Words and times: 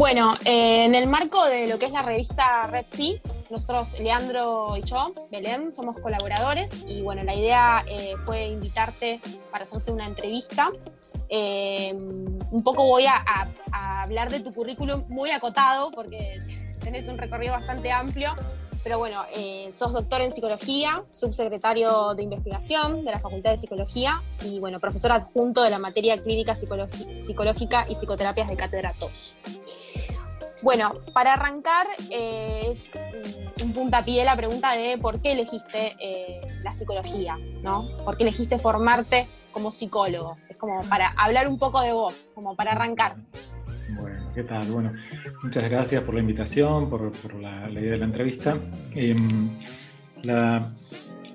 Bueno, 0.00 0.32
eh, 0.46 0.86
en 0.86 0.94
el 0.94 1.06
marco 1.06 1.44
de 1.44 1.66
lo 1.66 1.78
que 1.78 1.84
es 1.84 1.92
la 1.92 2.00
revista 2.00 2.66
Red 2.66 2.86
Sea, 2.86 3.20
nosotros, 3.50 4.00
Leandro 4.00 4.74
y 4.78 4.82
yo, 4.82 5.12
Belén, 5.30 5.74
somos 5.74 5.98
colaboradores 5.98 6.86
y 6.86 7.02
bueno, 7.02 7.22
la 7.22 7.34
idea 7.34 7.84
eh, 7.86 8.14
fue 8.24 8.46
invitarte 8.46 9.20
para 9.50 9.64
hacerte 9.64 9.92
una 9.92 10.06
entrevista. 10.06 10.70
Eh, 11.28 11.92
un 11.94 12.62
poco 12.64 12.86
voy 12.86 13.04
a, 13.04 13.22
hablar 14.00 14.30
de 14.30 14.40
tu 14.40 14.54
currículum 14.54 15.04
muy 15.08 15.32
acotado 15.32 15.90
porque 15.90 16.40
tenés 16.82 17.06
un 17.08 17.18
recorrido 17.18 17.52
bastante 17.52 17.92
amplio, 17.92 18.34
pero 18.82 18.98
bueno, 18.98 19.22
sos 19.70 19.92
doctor 19.92 20.22
en 20.22 20.32
psicología, 20.32 21.04
subsecretario 21.10 22.14
de 22.14 22.22
investigación 22.22 23.04
de 23.04 23.10
la 23.10 23.18
Facultad 23.18 23.50
de 23.50 23.58
Psicología 23.58 24.22
y 24.42 24.60
bueno, 24.60 24.80
profesor 24.80 25.12
adjunto 25.12 25.62
de 25.62 25.68
la 25.68 25.78
materia 25.78 26.22
clínica 26.22 26.54
psicológica 26.54 27.86
y 27.86 27.96
psicoterapias 27.96 28.48
de 28.48 28.56
cátedra 28.56 28.94
TOS. 28.98 29.36
Bueno, 30.62 30.92
para 31.14 31.34
arrancar, 31.34 31.86
eh, 32.10 32.68
es 32.70 32.90
un 33.62 33.72
puntapié 33.72 34.24
la 34.24 34.36
pregunta 34.36 34.72
de 34.72 34.98
por 34.98 35.20
qué 35.22 35.32
elegiste 35.32 35.96
eh, 35.98 36.40
la 36.62 36.72
psicología, 36.72 37.38
¿no? 37.62 37.88
¿Por 38.04 38.16
qué 38.16 38.24
elegiste 38.24 38.58
formarte 38.58 39.26
como 39.52 39.70
psicólogo? 39.70 40.36
Es 40.50 40.58
como 40.58 40.82
para 40.82 41.12
hablar 41.16 41.48
un 41.48 41.58
poco 41.58 41.80
de 41.80 41.92
vos, 41.92 42.32
como 42.34 42.56
para 42.56 42.72
arrancar. 42.72 43.16
Bueno, 43.98 44.30
¿qué 44.34 44.42
tal? 44.42 44.66
Bueno, 44.66 44.92
muchas 45.42 45.64
gracias 45.70 46.02
por 46.02 46.14
la 46.14 46.20
invitación, 46.20 46.90
por, 46.90 47.34
la, 47.34 47.70
idea 47.70 47.92
de 47.92 47.98
la 47.98 48.04
entrevista. 48.04 48.58
Em, 48.94 49.50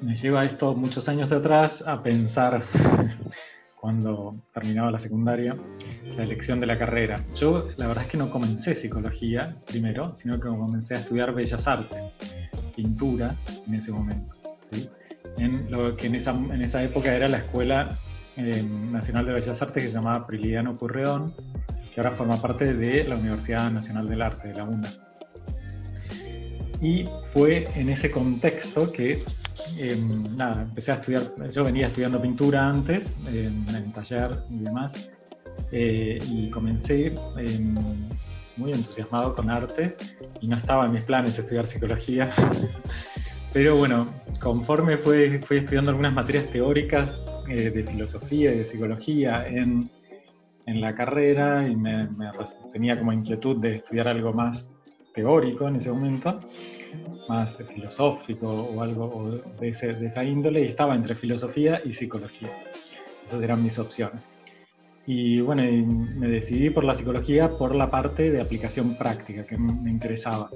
me 0.01 0.15
lleva 0.15 0.45
esto 0.45 0.75
muchos 0.75 1.09
años 1.09 1.31
de 1.31 1.37
atrás 1.37 1.83
a 1.85 2.03
pensar 2.03 2.63
cuando 3.85 4.35
terminaba 4.51 4.89
la 4.89 4.99
secundaria, 4.99 5.55
la 6.17 6.23
elección 6.23 6.59
de 6.59 6.65
la 6.65 6.75
carrera. 6.75 7.19
Yo 7.35 7.67
la 7.77 7.85
verdad 7.85 8.05
es 8.05 8.09
que 8.09 8.17
no 8.17 8.31
comencé 8.31 8.73
psicología 8.73 9.57
primero, 9.63 10.15
sino 10.15 10.39
que 10.39 10.47
comencé 10.47 10.95
a 10.95 10.97
estudiar 10.97 11.35
bellas 11.35 11.67
artes, 11.67 12.03
pintura 12.75 13.35
en 13.67 13.75
ese 13.75 13.91
momento. 13.91 14.33
En 15.37 15.69
lo 15.69 15.95
que 15.95 16.07
en 16.07 16.15
esa, 16.15 16.31
en 16.31 16.63
esa 16.63 16.81
época 16.81 17.13
era 17.13 17.27
la 17.27 17.37
Escuela 17.37 17.95
eh, 18.37 18.63
Nacional 18.91 19.27
de 19.27 19.33
Bellas 19.33 19.61
Artes 19.61 19.83
que 19.83 19.89
se 19.89 19.93
llamaba 19.93 20.25
Prilidiano 20.25 20.75
Purreón, 20.75 21.35
que 21.93 22.01
ahora 22.01 22.15
forma 22.15 22.41
parte 22.41 22.73
de 22.73 23.03
la 23.03 23.17
Universidad 23.17 23.69
Nacional 23.69 24.09
del 24.09 24.23
Arte, 24.23 24.47
de 24.47 24.55
la 24.55 24.63
UNA. 24.63 24.89
Y 26.81 27.07
fue 27.35 27.67
en 27.75 27.89
ese 27.89 28.09
contexto 28.09 28.91
que 28.91 29.23
Em, 29.77 30.35
nada, 30.35 30.61
empecé 30.63 30.91
a 30.91 30.95
estudiar, 30.95 31.23
yo 31.51 31.63
venía 31.63 31.87
estudiando 31.87 32.21
pintura 32.21 32.67
antes, 32.67 33.13
en 33.27 33.65
el 33.69 33.91
taller 33.93 34.31
y 34.49 34.59
demás, 34.59 35.11
eh, 35.71 36.17
y 36.29 36.49
comencé 36.49 37.07
em, 37.37 37.75
muy 38.57 38.71
entusiasmado 38.71 39.35
con 39.35 39.49
arte 39.49 39.95
y 40.39 40.47
no 40.47 40.57
estaba 40.57 40.85
en 40.85 40.93
mis 40.93 41.03
planes 41.03 41.37
estudiar 41.37 41.67
psicología. 41.67 42.33
Pero 43.53 43.77
bueno, 43.77 44.09
conforme 44.39 44.97
fui, 44.97 45.39
fui 45.39 45.57
estudiando 45.57 45.91
algunas 45.91 46.13
materias 46.13 46.49
teóricas 46.51 47.11
eh, 47.49 47.69
de 47.69 47.83
filosofía 47.83 48.53
y 48.53 48.59
de 48.59 48.65
psicología 48.65 49.47
en, 49.47 49.89
en 50.65 50.81
la 50.81 50.93
carrera 50.95 51.67
y 51.67 51.75
me, 51.75 52.07
me, 52.09 52.31
tenía 52.73 52.97
como 52.97 53.13
inquietud 53.13 53.57
de 53.57 53.77
estudiar 53.77 54.07
algo 54.07 54.33
más 54.33 54.67
teórico 55.13 55.67
en 55.67 55.77
ese 55.77 55.89
momento, 55.89 56.41
más 57.29 57.57
filosófico 57.57 58.47
o 58.47 58.81
algo 58.81 59.41
de, 59.59 59.69
esa 59.69 60.23
índole, 60.23 60.61
y 60.61 60.67
estaba 60.67 60.95
entre 60.95 61.15
filosofía 61.15 61.81
y 61.83 61.93
psicología. 61.93 62.49
Esas 63.27 63.41
eran 63.41 63.63
mis 63.63 63.77
opciones. 63.79 64.21
Y 65.07 65.39
bueno, 65.41 65.63
me 66.15 66.27
decidí 66.27 66.69
por 66.71 66.83
la 66.83 66.95
psicología 66.95 67.49
por 67.57 67.75
la 67.75 67.91
parte 67.91 68.31
de 68.31 68.41
aplicación 68.41 68.95
práctica 68.95 69.45
que 69.45 69.57
me 69.57 69.91
interesaba. 69.91 70.49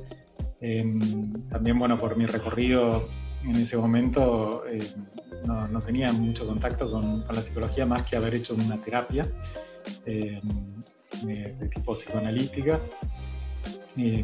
Em, 0.61 1.47
también, 1.49 1.78
bueno, 1.79 1.97
por 1.97 2.17
mi 2.17 2.25
recorrido 2.25 3.07
en 3.44 3.55
ese 3.55 3.78
momento 3.78 4.63
eh, 4.67 4.85
no, 5.45 5.81
tenía 5.81 6.11
mucho 6.11 6.45
contacto 6.45 6.91
con, 6.91 7.25
la 7.28 7.41
psicología 7.41 7.85
más 7.85 8.07
que 8.07 8.17
haber 8.17 8.35
hecho 8.35 8.55
una 8.55 8.78
terapia 8.78 9.25
em, 10.05 10.41
de, 11.23 11.69
tipo 11.73 11.95
psicoanalítica 11.95 12.79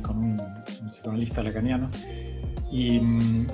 con 0.02 0.18
un, 0.18 0.42
psicoanalista 0.92 1.44
lacaniano. 1.44 1.90
Y, 2.72 3.00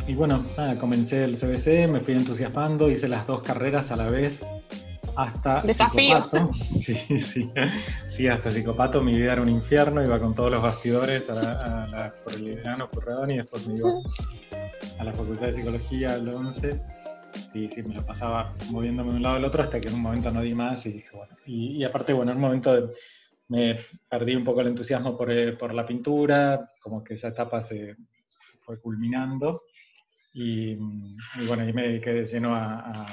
y, 0.08 0.16
bueno, 0.16 0.44
nada, 0.58 0.78
comencé 0.78 1.24
el 1.24 1.38
CBC, 1.38 1.90
me 1.92 2.00
fui 2.00 2.14
entusiasmando, 2.14 2.90
hice 2.90 3.08
las 3.08 3.28
dos 3.28 3.42
carreras 3.42 3.92
a 3.92 3.96
la 3.96 4.08
vez 4.08 4.42
hasta 5.16 5.62
Desafío. 5.62 6.30
Sí, 6.54 6.96
sí, 7.20 7.50
sí, 8.10 8.28
hasta 8.28 8.50
psicopato 8.50 9.02
mi 9.02 9.14
vida 9.14 9.34
era 9.34 9.42
un 9.42 9.50
infierno, 9.50 10.04
iba 10.04 10.20
con 10.20 10.34
todos 10.34 10.52
los 10.52 10.62
bastidores 10.64 11.30
a 11.30 11.34
la, 11.36 12.14
por 12.24 12.34
el 12.34 12.56
verano 12.56 12.90
Curredón 12.90 13.32
y 13.32 13.38
después 13.38 13.68
me 13.68 13.76
iba 13.76 13.92
a 15.00 15.04
la 15.04 15.12
Facultad 15.12 15.48
de 15.48 15.56
Psicología 15.56 16.14
al 16.14 16.28
11 16.28 16.82
sí, 17.54 17.70
sí, 17.74 17.84
me 17.84 17.96
lo 17.96 18.06
pasaba 18.06 18.54
moviéndome 18.70 19.12
de 19.12 19.18
un 19.18 19.24
lado 19.24 19.36
al 19.36 19.46
otro 19.46 19.64
hasta 19.64 19.80
que 19.80 19.90
en 19.90 19.96
un 19.96 20.02
momento 20.02 20.32
no 20.32 20.42
di 20.42 20.54
más 20.54 20.86
y 20.86 20.92
dije, 20.92 21.10
bueno, 21.14 21.36
y, 21.46 21.78
y 21.78 21.84
aparte, 21.84 22.14
bueno, 22.14 22.32
en 22.32 22.38
un 22.38 22.42
momento 22.42 22.74
de, 22.74 22.90
me 23.52 23.86
perdí 24.10 24.34
un 24.34 24.46
poco 24.46 24.62
el 24.62 24.68
entusiasmo 24.68 25.18
eh, 25.28 25.58
por, 25.60 25.74
la 25.74 25.86
pintura, 25.86 26.72
como 26.80 27.04
que 27.04 27.16
esa 27.16 27.28
etapa 27.28 27.62
se 27.62 27.98
fue 28.62 28.80
culminando 28.80 29.64
y, 30.34 30.76
bueno, 30.76 31.64
ahí 31.64 31.74
me 31.74 31.90
dediqué 31.90 32.14
de 32.14 32.26
lleno 32.26 32.56
a, 32.56 33.06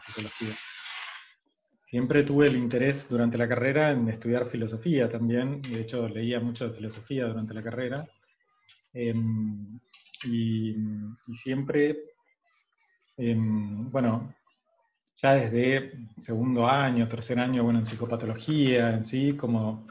psicología. 0.00 0.54
Siempre 1.84 2.22
tuve 2.22 2.48
el 2.48 2.56
interés 2.56 3.08
durante 3.08 3.38
la 3.38 3.48
carrera 3.48 3.92
en 3.92 4.08
estudiar 4.10 4.50
filosofía 4.50 5.10
también, 5.10 5.62
de 5.62 5.80
hecho 5.80 6.06
leía 6.06 6.38
mucho 6.38 6.68
de 6.68 6.74
filosofía 6.74 7.26
durante 7.26 7.54
la 7.54 7.62
carrera, 7.62 8.06
em, 8.94 9.78
y, 10.24 10.74
siempre, 11.34 11.96
em, 13.16 13.90
bueno, 13.90 14.34
ya 15.16 15.32
desde 15.34 15.92
segundo 16.20 16.68
año, 16.68 17.08
tercer 17.08 17.38
año, 17.38 17.64
bueno, 17.64 17.78
en 17.78 17.86
psicopatología 17.86 18.90
en 18.90 19.04
sí, 19.04 19.34
como 19.34 19.86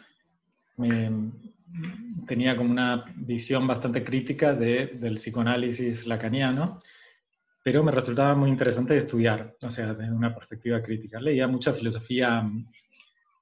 tenía 2.28 2.56
como 2.56 2.72
una 2.72 3.06
visión 3.16 3.66
bastante 3.68 4.04
crítica 4.04 4.54
del 4.54 5.16
psicoanálisis 5.16 6.06
lacaniano, 6.06 6.82
pero 7.64 7.84
me 7.84 7.92
resultaba 7.92 8.36
muy 8.36 8.50
interesante 8.50 8.98
estudiar, 8.98 9.56
o 9.62 9.72
sea, 9.72 9.94
desde 9.94 10.14
una 10.14 10.36
perspectiva 10.36 10.82
crítica. 10.84 11.20
Leía 11.20 11.48
mucha 11.48 11.74
filosofía 11.74 12.48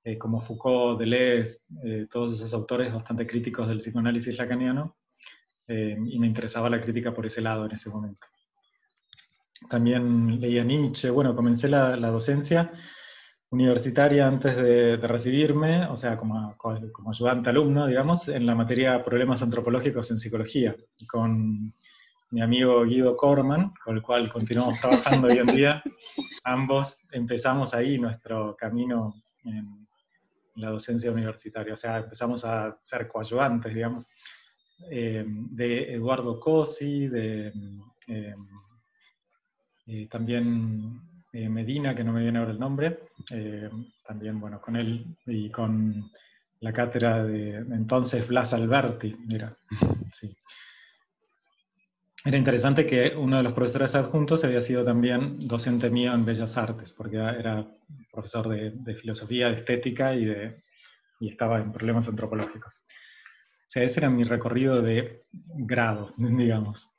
eh, 0.04 0.18
como 0.18 0.42
Foucault, 0.42 1.00
Deleuze, 1.00 1.60
eh, 1.84 2.08
todos 2.10 2.34
esos 2.34 2.54
autores 2.54 2.94
bastante 2.94 3.28
críticos 3.28 3.68
del 3.68 3.80
psicoanálisis 3.80 4.38
lacaniano, 4.38 4.94
eh, 5.68 5.98
y 5.98 6.20
me 6.20 6.28
interesaba 6.28 6.70
la 6.70 6.82
crítica 6.82 7.14
por 7.14 7.26
ese 7.26 7.42
lado 7.42 7.66
en 7.66 7.74
ese 7.74 7.90
momento 7.90 8.26
también 9.70 10.40
leía 10.40 10.64
Nietzsche, 10.64 11.10
bueno, 11.10 11.36
comencé 11.36 11.68
la, 11.68 11.96
docencia 11.96 12.72
universitaria 13.52 14.28
antes 14.28 14.56
de, 14.56 14.98
recibirme, 14.98 15.86
o 15.88 15.98
sea, 15.98 16.18
como, 16.18 16.56
como, 16.58 17.12
ayudante 17.12 17.50
alumno, 17.50 17.88
digamos, 17.88 18.28
en 18.28 18.46
la 18.46 18.56
materia 18.56 19.04
Problemas 19.04 19.42
Antropológicos 19.42 20.10
en 20.12 20.20
Psicología, 20.20 20.76
con 21.08 21.74
mi 22.32 22.42
amigo 22.42 22.84
Guido 22.84 23.16
Corman, 23.16 23.74
con 23.84 23.96
el 23.96 24.02
cual 24.02 24.32
continuamos 24.32 24.80
trabajando 24.80 25.28
hoy 25.28 25.38
en 25.38 25.48
día. 25.48 25.84
Ambos 26.44 26.98
empezamos 27.12 27.76
ahí 27.76 28.00
nuestro 28.00 28.56
camino 28.56 29.14
en 29.44 29.88
la 30.56 30.72
docencia 30.72 31.12
universitaria, 31.12 31.76
o 31.76 31.78
sea, 31.78 31.98
empezamos 31.98 32.44
a 32.44 32.72
ser 32.86 33.08
coayudantes, 33.08 33.74
digamos, 33.74 34.08
eh, 34.90 35.24
de 35.28 35.94
Eduardo 35.94 36.40
Cosi, 36.40 37.08
de... 37.08 37.52
Eh, 38.08 38.34
eh, 39.86 40.08
también 40.10 41.02
eh, 41.34 41.50
Medina, 41.50 41.96
que 41.96 42.04
no 42.04 42.14
me 42.14 42.22
viene 42.22 42.40
ahora 42.40 42.52
el 42.52 42.60
nombre, 42.60 43.00
eh, 43.32 43.70
también, 44.08 44.40
bueno, 44.40 44.62
con 44.62 44.76
él 44.76 45.18
y 45.26 45.50
con 45.50 46.12
la 46.60 46.72
cátedra 46.72 47.24
de 47.24 47.58
entonces 47.58 48.28
Blas 48.28 48.54
Alberti, 48.54 49.16
mira, 49.26 49.58
sí. 50.14 50.36
Era 52.26 52.38
interesante 52.38 52.88
que 52.88 53.14
uno 53.18 53.38
de 53.38 53.44
los 53.44 53.54
profesores 53.54 53.96
adjuntos 53.96 54.46
había 54.46 54.62
sido 54.62 54.86
también 54.86 55.46
docente 55.46 55.90
mío 55.90 56.14
en 56.14 56.24
Bellas 56.24 56.56
Artes, 56.56 56.94
porque 56.94 57.18
era 57.18 57.68
profesor 58.12 58.48
de, 58.48 58.96
filosofía, 58.96 59.50
de 59.50 59.58
estética 59.58 60.16
y, 60.16 60.26
de, 60.26 60.64
y 61.20 61.30
estaba 61.30 61.60
en 61.60 61.74
problemas 61.74 62.08
antropológicos. 62.08 62.76
O 62.76 63.70
sea, 63.74 63.84
ese 63.84 64.00
era 64.00 64.10
mi 64.10 64.24
recorrido 64.24 64.82
de 64.82 65.24
grado, 65.32 66.14
digamos. 66.18 66.90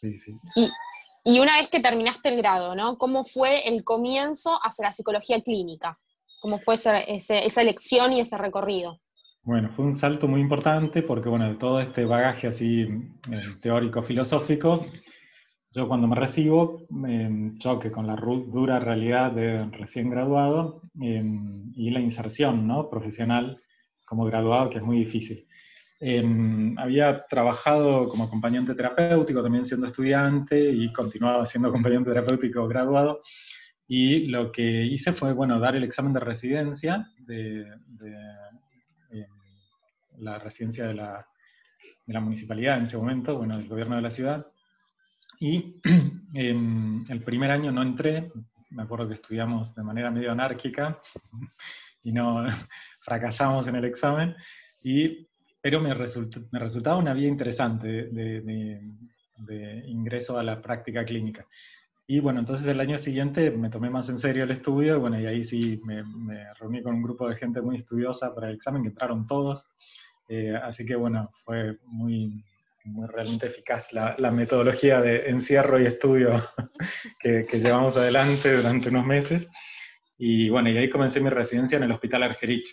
Sí, 0.00 0.16
sí. 0.18 0.32
Y 0.54 0.70
una 1.24 1.56
vez 1.56 1.68
que 1.68 1.80
terminaste 1.80 2.28
el 2.30 2.38
grado, 2.38 2.74
¿no? 2.74 2.96
¿Cómo 2.96 3.24
fue 3.24 3.68
el 3.68 3.84
comienzo 3.84 4.58
hacia 4.62 4.86
la 4.86 4.92
psicología 4.92 5.40
clínica? 5.40 5.98
¿Cómo 6.40 6.58
fue 6.58 6.74
esa, 6.74 7.60
elección 7.60 8.12
y 8.12 8.20
ese 8.20 8.38
recorrido? 8.38 9.00
Bueno, 9.42 9.70
fue 9.74 9.84
un 9.84 9.94
salto 9.94 10.28
muy 10.28 10.40
importante 10.40 11.02
porque, 11.02 11.28
bueno, 11.28 11.48
de 11.48 11.56
todo 11.56 11.80
este 11.80 12.04
bagaje 12.04 12.48
así 12.48 12.82
eh, 12.82 13.56
teórico-filosófico, 13.60 14.86
yo 15.72 15.88
cuando 15.88 16.06
me 16.06 16.16
recibo 16.16 16.80
me 16.90 17.58
choque 17.58 17.90
con 17.90 18.06
la 18.06 18.16
dura 18.16 18.78
realidad 18.78 19.32
de 19.32 19.64
recién 19.66 20.10
graduado 20.10 20.82
em, 21.00 21.72
y 21.74 21.90
la 21.90 22.00
inserción 22.00 22.66
¿no? 22.66 22.88
profesional 22.88 23.60
como 24.06 24.24
graduado, 24.24 24.70
que 24.70 24.78
es 24.78 24.84
muy 24.84 24.98
difícil. 24.98 25.47
Em, 26.00 26.78
había 26.78 27.26
trabajado 27.26 28.08
como 28.08 28.24
acompañante 28.24 28.74
terapéutico, 28.74 29.42
también 29.42 29.66
siendo 29.66 29.88
estudiante, 29.88 30.70
y 30.70 30.92
continuaba 30.92 31.44
siendo 31.44 31.68
acompañante 31.70 32.10
terapéutico 32.10 32.68
graduado. 32.68 33.22
Y 33.88 34.26
lo 34.26 34.52
que 34.52 34.84
hice 34.84 35.12
fue, 35.12 35.32
bueno, 35.32 35.58
dar 35.58 35.74
el 35.74 35.84
examen 35.84 36.12
de 36.12 36.20
residencia 36.20 37.10
de, 37.18 37.62
em, 39.10 39.26
la 40.18 40.38
residencia 40.38 40.86
de 40.86 40.94
la, 40.94 41.26
de 42.06 42.14
la, 42.14 42.20
municipalidad 42.20 42.78
en 42.78 42.84
ese 42.84 42.96
momento, 42.96 43.36
bueno, 43.36 43.56
del 43.56 43.68
gobierno 43.68 43.96
de 43.96 44.02
la 44.02 44.10
ciudad. 44.10 44.46
Y 45.40 45.80
em, 46.34 47.04
el 47.08 47.22
primer 47.22 47.50
año 47.50 47.72
no 47.72 47.82
entré, 47.82 48.30
me 48.70 48.82
acuerdo 48.82 49.08
que 49.08 49.14
estudiamos 49.14 49.74
de 49.74 49.82
manera 49.82 50.10
medio 50.10 50.30
anárquica 50.30 51.00
y 52.04 52.12
no 52.12 52.44
fracasamos 53.00 53.66
en 53.66 53.76
el 53.76 53.84
examen, 53.84 54.36
y, 54.82 55.27
pero 55.60 55.80
me, 55.80 55.94
me 55.94 56.58
resultaba 56.58 56.96
una 56.96 57.14
vía 57.14 57.28
interesante 57.28 57.88
de, 57.88 58.80
ingreso 59.86 60.38
a 60.38 60.42
la 60.42 60.60
práctica 60.60 61.04
clínica. 61.04 61.46
Y 62.06 62.20
bueno, 62.20 62.40
entonces 62.40 62.66
el 62.66 62.80
año 62.80 62.98
siguiente 62.98 63.50
me 63.50 63.68
tomé 63.68 63.90
más 63.90 64.08
en 64.08 64.18
serio 64.18 64.44
el 64.44 64.50
estudio, 64.50 64.98
bueno, 64.98 65.20
y 65.20 65.26
ahí 65.26 65.44
sí 65.44 65.80
me, 65.84 66.02
reuní 66.54 66.82
con 66.82 66.94
un 66.94 67.02
grupo 67.02 67.28
de 67.28 67.36
gente 67.36 67.60
muy 67.60 67.76
estudiosa 67.76 68.34
para 68.34 68.48
el 68.48 68.56
examen, 68.56 68.82
que 68.82 68.88
entraron 68.88 69.26
todos, 69.26 69.66
eh, 70.28 70.54
así 70.56 70.86
que 70.86 70.96
bueno, 70.96 71.30
fue 71.44 71.76
muy, 71.84 72.42
muy 72.84 73.06
realmente 73.06 73.46
eficaz 73.46 73.92
la, 73.92 74.30
metodología 74.30 75.00
de 75.00 75.28
encierro 75.28 75.80
y 75.80 75.86
estudio 75.86 76.42
que, 77.20 77.46
llevamos 77.52 77.96
adelante 77.96 78.56
durante 78.56 78.88
unos 78.88 79.06
meses. 79.06 79.48
Y 80.18 80.48
bueno, 80.48 80.70
y 80.70 80.78
ahí 80.78 80.90
comencé 80.90 81.20
mi 81.20 81.30
residencia 81.30 81.76
en 81.76 81.84
el 81.84 81.92
Hospital 81.92 82.24
Argerich. 82.24 82.68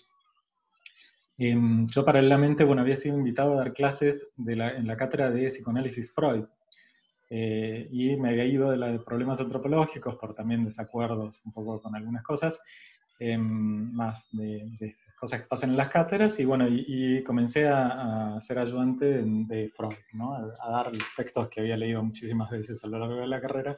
Em, 1.37 1.87
yo 1.87 2.05
paralelamente, 2.05 2.63
bueno, 2.63 2.81
había 2.81 2.95
sido 2.95 3.17
invitado 3.17 3.53
a 3.53 3.57
dar 3.57 3.73
clases 3.73 4.27
de 4.37 4.55
la, 4.55 4.71
en 4.75 4.87
la 4.87 4.97
cátedra 4.97 5.31
de 5.31 5.47
psicoanálisis 5.47 6.11
Freud. 6.11 6.45
Eh, 7.29 7.87
y 7.91 8.15
me 8.17 8.29
había 8.29 8.45
ido 8.45 8.71
de, 8.71 8.77
los 8.77 9.03
problemas 9.03 9.39
antropológicos 9.39 10.15
por 10.15 10.35
también 10.35 10.63
desacuerdos 10.63 11.41
un 11.43 11.51
poco 11.51 11.81
con 11.81 11.95
algunas 11.95 12.23
cosas, 12.23 12.59
em, 13.19 13.91
más 13.93 14.25
de, 14.31 14.69
de 14.79 14.95
cosas 15.19 15.41
que 15.41 15.47
pasan 15.47 15.71
en 15.71 15.77
las 15.77 15.89
cátedras, 15.89 16.39
y 16.39 16.45
bueno, 16.45 16.67
y, 16.69 17.23
comencé 17.23 17.67
a, 17.67 18.39
ser 18.41 18.59
ayudante 18.59 19.23
de, 19.23 19.71
Freud, 19.75 19.95
¿no? 20.13 20.35
a, 20.35 20.69
dar 20.69 20.93
los 20.93 21.07
textos 21.15 21.49
que 21.49 21.61
había 21.61 21.77
leído 21.77 22.03
muchísimas 22.03 22.49
veces 22.51 22.83
a 22.83 22.87
lo 22.87 22.99
largo 22.99 23.15
de 23.15 23.27
la 23.27 23.41
carrera, 23.41 23.77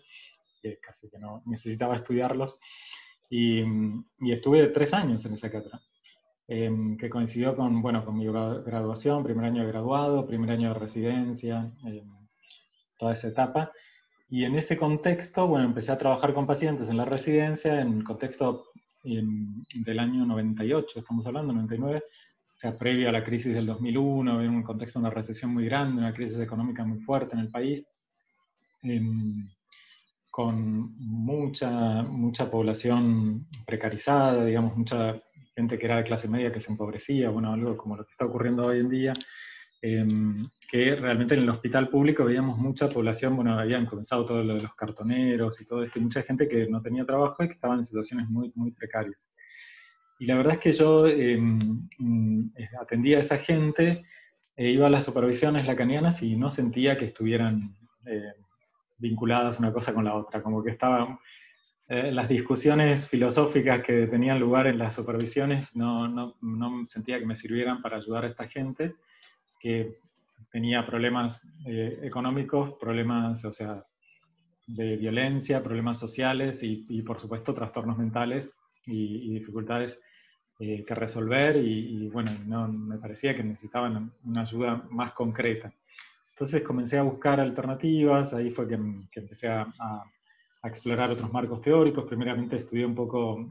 que 0.61 0.79
casi 0.79 1.09
que 1.09 1.19
no 1.19 1.43
necesitaba 1.45 1.95
estudiarlos, 1.95 2.59
y, 3.29 3.63
estuve 4.21 4.67
tres 4.67 4.93
años 4.93 5.23
en 5.25 5.33
esa 5.33 5.51
cátedra. 5.51 5.79
Em, 6.49 6.95
que 6.95 7.09
coincidió 7.09 7.57
con, 7.57 7.81
bueno, 7.81 8.05
con 8.05 8.17
mi 8.17 8.25
graduación, 8.25 9.21
primer 9.21 9.43
año 9.45 9.63
de 9.63 9.67
graduado, 9.67 10.25
primer 10.25 10.51
año 10.51 10.69
de 10.69 10.79
residencia, 10.79 11.69
em, 11.85 12.07
toda 12.97 13.13
esa 13.13 13.27
etapa. 13.27 13.71
Y 14.29 14.45
en 14.45 14.55
ese 14.55 14.77
contexto, 14.77 15.45
bueno, 15.47 15.65
empecé 15.65 15.91
a 15.91 15.97
trabajar 15.97 16.33
con 16.33 16.47
pacientes 16.47 16.87
en 16.87 16.97
la 16.97 17.05
residencia, 17.05 17.81
en 17.81 18.01
contexto 18.01 18.63
del 19.03 19.99
año 19.99 20.25
98, 20.25 20.99
estamos 20.99 21.25
hablando, 21.27 21.53
99, 21.53 22.03
o 22.55 22.57
sea, 22.57 22.77
previo 22.77 23.09
a 23.09 23.11
la 23.11 23.23
crisis 23.23 23.53
del 23.53 23.65
2001, 23.65 24.41
en 24.41 24.49
un 24.49 24.63
contexto 24.63 24.99
de 24.99 25.05
una 25.05 25.13
recesión 25.13 25.53
muy 25.53 25.65
grande, 25.65 26.01
una 26.01 26.13
crisis 26.13 26.39
económica 26.39 26.83
muy 26.83 26.99
fuerte 26.99 27.35
en 27.35 27.39
el 27.41 27.49
país, 27.49 27.85
em, 28.83 29.49
con 30.31 30.95
mucha, 30.97 32.03
mucha 32.03 32.49
población 32.49 33.41
precarizada, 33.65 34.45
digamos, 34.45 34.75
mucha 34.77 35.21
gente 35.57 35.77
que 35.77 35.85
era 35.87 35.97
de 35.97 36.03
clase 36.05 36.29
media 36.29 36.53
que 36.53 36.61
se 36.61 36.71
empobrecía, 36.71 37.29
bueno, 37.29 37.51
algo 37.51 37.75
como 37.75 37.97
lo 37.97 38.05
que 38.05 38.11
está 38.11 38.25
ocurriendo 38.25 38.65
hoy 38.65 38.79
en 38.79 38.89
día, 38.89 39.13
Em, 39.81 40.49
que 40.69 40.95
realmente 40.95 41.35
en 41.35 41.41
el 41.41 41.49
hospital 41.49 41.87
público 41.89 42.25
veíamos 42.25 42.57
mucha 42.57 42.89
población, 42.89 43.35
bueno, 43.35 43.59
habían 43.59 43.85
comenzado 43.85 44.25
todo 44.25 44.43
lo 44.43 44.55
de 44.55 44.63
los 44.63 44.73
cartoneros 44.73 45.61
y 45.61 45.65
todo 45.65 45.83
esto, 45.83 45.99
y 45.99 46.01
mucha 46.01 46.23
gente 46.23 46.47
que 46.47 46.67
no 46.67 46.81
tenía 46.81 47.05
trabajo 47.05 47.43
y 47.43 47.47
que 47.47 47.53
estaban 47.53 47.77
en 47.77 47.83
situaciones 47.83 48.27
muy, 48.27 48.51
muy 48.55 48.71
precarias. 48.71 49.21
Y 50.19 50.25
la 50.25 50.35
verdad 50.35 50.55
es 50.55 50.59
que 50.61 50.73
yo 50.73 51.05
mm, 51.07 52.49
atendía 52.81 53.17
a 53.17 53.19
esa 53.21 53.37
gente, 53.37 54.03
e 54.55 54.71
iba 54.71 54.87
a 54.87 54.89
las 54.89 55.05
supervisiones 55.05 55.67
lacanianas 55.67 56.23
y 56.23 56.35
no 56.35 56.49
sentía 56.49 56.97
que 56.97 57.05
estuvieran 57.05 57.61
eh, 58.07 58.33
vinculadas 58.97 59.59
una 59.59 59.71
cosa 59.71 59.93
con 59.93 60.05
la 60.05 60.15
otra, 60.15 60.41
como 60.41 60.63
que 60.63 60.71
estaban... 60.71 61.19
Eh, 61.89 62.11
las 62.11 62.27
discusiones 62.27 63.07
filosóficas 63.07 63.81
que 63.83 64.07
tenían 64.07 64.39
lugar 64.39 64.67
en 64.67 64.77
las 64.77 64.95
supervisiones 64.95 65.73
no, 65.75 66.07
no, 66.07 66.35
no 66.41 66.85
sentía 66.85 67.17
que 67.17 67.25
me 67.25 67.37
sirvieran 67.37 67.81
para 67.81 67.97
ayudar 67.97 68.25
a 68.25 68.27
esta 68.27 68.47
gente, 68.47 68.95
que 69.59 69.97
tenía 70.51 70.85
problemas 70.85 71.41
eh, 71.65 71.99
económicos, 72.03 72.73
problemas, 72.79 73.43
o 73.45 73.53
sea, 73.53 73.81
de 74.67 74.97
violencia, 74.97 75.63
problemas 75.63 75.97
sociales 75.97 76.61
y, 76.61 77.01
por 77.03 77.19
supuesto 77.19 77.53
trastornos 77.53 77.97
mentales 77.97 78.51
y, 78.85 79.29
dificultades 79.33 79.97
eh, 80.59 80.83
que 80.85 80.95
resolver 80.95 81.55
y, 81.55 82.09
bueno, 82.09 82.31
no, 82.45 82.67
me 82.67 82.97
parecía 82.97 83.35
que 83.35 83.43
necesitaban 83.43 84.11
una 84.25 84.41
ayuda 84.41 84.83
más 84.89 85.13
concreta. 85.13 85.73
Entonces 86.31 86.61
comencé 86.63 86.97
a 86.97 87.03
buscar 87.03 87.39
alternativas, 87.39 88.33
ahí 88.33 88.51
fue 88.51 88.67
que, 88.67 88.75
empecé 88.75 89.47
a, 89.47 89.67
explorar 90.63 91.11
otros 91.11 91.31
marcos 91.31 91.61
teóricos, 91.61 92.05
primeramente 92.05 92.57
estudié 92.57 92.85
un 92.85 92.95
poco 92.95 93.47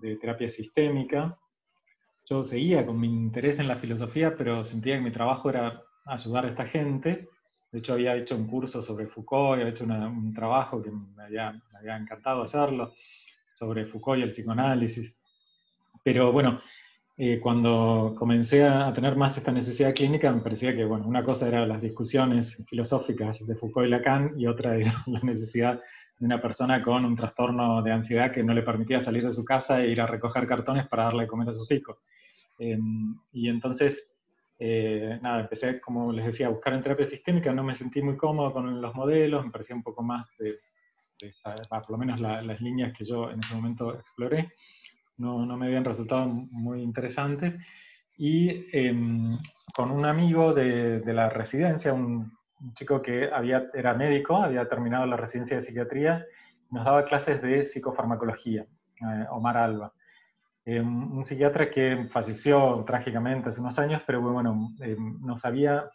de 0.00 0.16
terapia 0.16 0.50
sistémica, 0.50 1.38
yo 2.28 2.44
seguía 2.44 2.84
con 2.84 3.00
mi 3.00 3.06
interés 3.06 3.58
en 3.58 3.68
la 3.68 3.76
filosofía, 3.76 4.36
pero 4.36 4.62
sentía 4.62 4.96
que 4.96 5.04
mi 5.04 5.10
trabajo 5.10 5.48
era 5.48 5.82
ayudar 6.04 6.44
a 6.44 6.50
esta 6.50 6.66
gente. 6.66 7.28
De 7.72 7.78
hecho, 7.78 7.94
había 7.94 8.16
hecho 8.16 8.36
un 8.36 8.46
curso 8.46 8.82
sobre 8.82 9.06
Foucault, 9.06 9.54
había 9.54 9.70
hecho 9.70 9.84
un 9.84 10.34
trabajo 10.34 10.82
que 10.82 10.90
me 10.90 11.22
había, 11.22 11.58
encantado 11.96 12.42
hacerlo, 12.42 12.92
sobre 13.52 13.86
Foucault 13.86 14.20
y 14.20 14.24
el 14.24 14.30
psicoanálisis. 14.30 15.16
Pero 16.04 16.30
bueno, 16.30 16.60
eh, 17.16 17.40
cuando 17.40 18.14
comencé 18.18 18.62
a 18.62 18.92
tener 18.92 19.16
más 19.16 19.38
esta 19.38 19.50
necesidad 19.50 19.94
clínica, 19.94 20.30
me 20.30 20.42
parecía 20.42 20.76
que 20.76 20.84
bueno, 20.84 21.06
una 21.06 21.24
cosa 21.24 21.48
era 21.48 21.66
las 21.66 21.80
discusiones 21.80 22.62
filosóficas 22.68 23.38
de 23.46 23.54
Foucault 23.56 23.86
y 23.86 23.90
Lacan, 23.90 24.34
y 24.36 24.46
otra 24.46 24.76
era 24.76 25.02
la 25.06 25.20
necesidad 25.20 25.80
de 26.18 26.26
una 26.26 26.40
persona 26.40 26.82
con 26.82 27.04
un 27.04 27.16
trastorno 27.16 27.82
de 27.82 27.92
ansiedad 27.92 28.32
que 28.32 28.42
no 28.42 28.52
le 28.52 28.62
permitía 28.62 29.00
salir 29.00 29.24
de 29.24 29.32
su 29.32 29.44
casa 29.44 29.80
e 29.82 29.90
ir 29.90 30.00
a 30.00 30.06
recoger 30.06 30.46
cartones 30.46 30.88
para 30.88 31.04
darle 31.04 31.22
de 31.22 31.28
comer 31.28 31.48
a 31.50 31.54
sus 31.54 31.70
hijos. 31.70 31.98
Em, 32.58 33.16
y 33.32 33.48
entonces, 33.48 34.04
eh, 34.58 35.18
nada, 35.22 35.40
empecé, 35.40 35.80
como 35.80 36.12
les 36.12 36.26
decía, 36.26 36.46
a 36.46 36.50
buscar 36.50 36.74
en 36.74 36.82
terapia 36.82 37.06
sistémica, 37.06 37.52
no 37.52 37.62
me 37.62 37.76
sentí 37.76 38.02
muy 38.02 38.16
cómodo 38.16 38.52
con 38.52 38.80
los 38.80 38.94
modelos, 38.94 39.44
me 39.44 39.52
parecía 39.52 39.76
un 39.76 39.82
poco 39.82 40.02
más 40.02 40.26
de, 40.38 40.58
por 41.68 41.90
lo 41.90 41.98
menos 41.98 42.20
las 42.20 42.60
líneas 42.60 42.92
que 42.92 43.04
yo 43.04 43.30
en 43.30 43.40
ese 43.40 43.54
momento 43.54 43.94
exploré, 43.94 44.52
no, 45.18 45.44
no 45.46 45.56
me 45.56 45.66
habían 45.66 45.84
resultado 45.84 46.26
muy 46.26 46.82
interesantes. 46.82 47.58
Y 48.16 48.66
em, 48.76 49.38
con 49.72 49.92
un 49.92 50.04
amigo 50.04 50.52
de, 50.52 51.00
de 51.00 51.14
la 51.14 51.28
residencia, 51.28 51.92
un, 51.92 52.37
chico 52.74 53.02
que 53.02 53.30
había, 53.32 53.70
era 53.74 53.94
médico, 53.94 54.36
había 54.36 54.68
terminado 54.68 55.06
la 55.06 55.16
residencia 55.16 55.56
de 55.56 55.62
psiquiatría, 55.62 56.24
nos 56.70 56.84
daba 56.84 57.04
clases 57.04 57.40
de 57.42 57.64
psicofarmacología, 57.66 58.62
eh, 58.62 59.26
Omar 59.30 59.56
Alba. 59.56 59.92
Eh, 60.64 60.80
un 60.80 61.24
psiquiatra 61.24 61.70
que 61.70 62.08
falleció 62.12 62.84
trágicamente 62.86 63.48
hace 63.48 63.60
unos 63.60 63.78
años, 63.78 64.02
pero 64.06 64.20
bueno, 64.20 64.70
eh, 64.80 64.96
nos 65.20 65.44
había 65.44 65.90